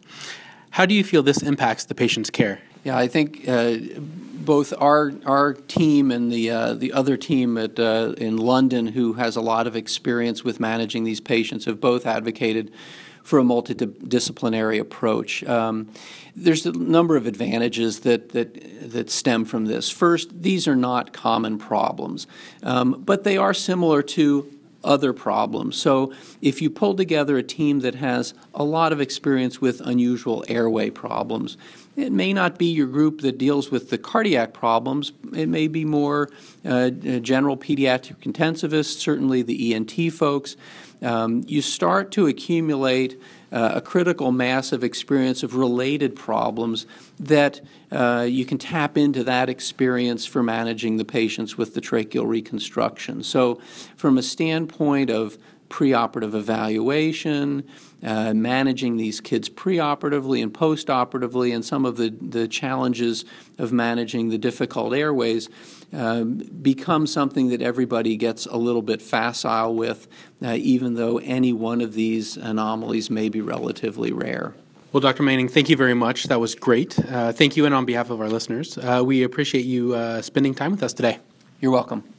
How 0.70 0.84
do 0.84 0.94
you 0.94 1.02
feel 1.02 1.22
this 1.22 1.42
impacts 1.42 1.84
the 1.84 1.94
patient's 1.94 2.28
care? 2.28 2.60
Yeah, 2.84 2.98
I 2.98 3.08
think 3.08 3.48
uh, 3.48 3.76
both 3.96 4.74
our 4.78 5.12
our 5.24 5.54
team 5.54 6.10
and 6.10 6.30
the 6.30 6.50
uh, 6.50 6.74
the 6.74 6.92
other 6.92 7.16
team 7.16 7.56
at 7.56 7.78
uh, 7.78 8.12
in 8.18 8.36
London, 8.36 8.86
who 8.88 9.14
has 9.14 9.36
a 9.36 9.40
lot 9.40 9.66
of 9.66 9.74
experience 9.74 10.44
with 10.44 10.60
managing 10.60 11.04
these 11.04 11.20
patients, 11.20 11.64
have 11.64 11.80
both 11.80 12.04
advocated 12.06 12.70
for 13.22 13.38
a 13.38 13.42
multidisciplinary 13.42 14.78
approach. 14.78 15.42
Um, 15.44 15.88
there's 16.36 16.66
a 16.66 16.72
number 16.72 17.16
of 17.16 17.26
advantages 17.26 18.00
that, 18.00 18.30
that, 18.30 18.92
that 18.92 19.08
stem 19.08 19.46
from 19.46 19.64
this. 19.64 19.88
First, 19.88 20.42
these 20.42 20.68
are 20.68 20.76
not 20.76 21.14
common 21.14 21.56
problems, 21.56 22.26
um, 22.62 23.02
but 23.02 23.24
they 23.24 23.38
are 23.38 23.54
similar 23.54 24.02
to 24.02 24.50
other 24.84 25.14
problems. 25.14 25.76
So 25.76 26.12
if 26.42 26.60
you 26.60 26.68
pull 26.68 26.94
together 26.94 27.38
a 27.38 27.42
team 27.42 27.80
that 27.80 27.94
has 27.94 28.34
a 28.52 28.62
lot 28.62 28.92
of 28.92 29.00
experience 29.00 29.58
with 29.58 29.80
unusual 29.80 30.44
airway 30.46 30.90
problems, 30.90 31.56
it 31.96 32.12
may 32.12 32.32
not 32.32 32.58
be 32.58 32.66
your 32.66 32.86
group 32.86 33.20
that 33.20 33.38
deals 33.38 33.70
with 33.70 33.90
the 33.90 33.98
cardiac 33.98 34.52
problems. 34.52 35.12
It 35.32 35.48
may 35.48 35.68
be 35.68 35.84
more 35.84 36.28
uh, 36.64 36.90
general 36.90 37.56
pediatric 37.56 38.18
intensivists, 38.22 38.98
certainly 38.98 39.42
the 39.42 39.74
ENT 39.74 40.12
folks. 40.12 40.56
Um, 41.02 41.44
you 41.46 41.60
start 41.60 42.10
to 42.12 42.26
accumulate 42.26 43.20
uh, 43.52 43.72
a 43.74 43.80
critical 43.80 44.32
mass 44.32 44.72
of 44.72 44.82
experience 44.82 45.42
of 45.42 45.54
related 45.54 46.16
problems 46.16 46.86
that 47.20 47.60
uh, 47.92 48.26
you 48.28 48.44
can 48.44 48.58
tap 48.58 48.96
into 48.96 49.22
that 49.22 49.48
experience 49.48 50.26
for 50.26 50.42
managing 50.42 50.96
the 50.96 51.04
patients 51.04 51.56
with 51.56 51.74
the 51.74 51.80
tracheal 51.80 52.26
reconstruction. 52.26 53.22
So, 53.22 53.60
from 53.96 54.18
a 54.18 54.22
standpoint 54.22 55.10
of 55.10 55.38
preoperative 55.68 56.34
evaluation, 56.34 57.64
uh, 58.02 58.34
managing 58.34 58.96
these 58.96 59.20
kids 59.20 59.48
preoperatively 59.48 60.42
and 60.42 60.52
postoperatively, 60.52 61.54
and 61.54 61.64
some 61.64 61.84
of 61.84 61.96
the, 61.96 62.10
the 62.20 62.46
challenges 62.46 63.24
of 63.58 63.72
managing 63.72 64.28
the 64.28 64.38
difficult 64.38 64.94
airways 64.94 65.48
um, 65.92 66.38
become 66.62 67.06
something 67.06 67.48
that 67.48 67.62
everybody 67.62 68.16
gets 68.16 68.46
a 68.46 68.56
little 68.56 68.82
bit 68.82 69.00
facile 69.00 69.74
with, 69.74 70.08
uh, 70.44 70.56
even 70.60 70.94
though 70.94 71.18
any 71.18 71.52
one 71.52 71.80
of 71.80 71.94
these 71.94 72.36
anomalies 72.36 73.10
may 73.10 73.28
be 73.28 73.40
relatively 73.40 74.12
rare. 74.12 74.54
Well, 74.92 75.00
Dr. 75.00 75.24
Manning, 75.24 75.48
thank 75.48 75.68
you 75.68 75.76
very 75.76 75.94
much. 75.94 76.24
That 76.24 76.38
was 76.38 76.54
great. 76.54 76.96
Uh, 77.10 77.32
thank 77.32 77.56
you, 77.56 77.66
and 77.66 77.74
on 77.74 77.84
behalf 77.84 78.10
of 78.10 78.20
our 78.20 78.28
listeners, 78.28 78.78
uh, 78.78 79.02
we 79.04 79.24
appreciate 79.24 79.64
you 79.64 79.94
uh, 79.94 80.22
spending 80.22 80.54
time 80.54 80.70
with 80.70 80.84
us 80.84 80.92
today. 80.92 81.18
You're 81.60 81.72
welcome. 81.72 82.13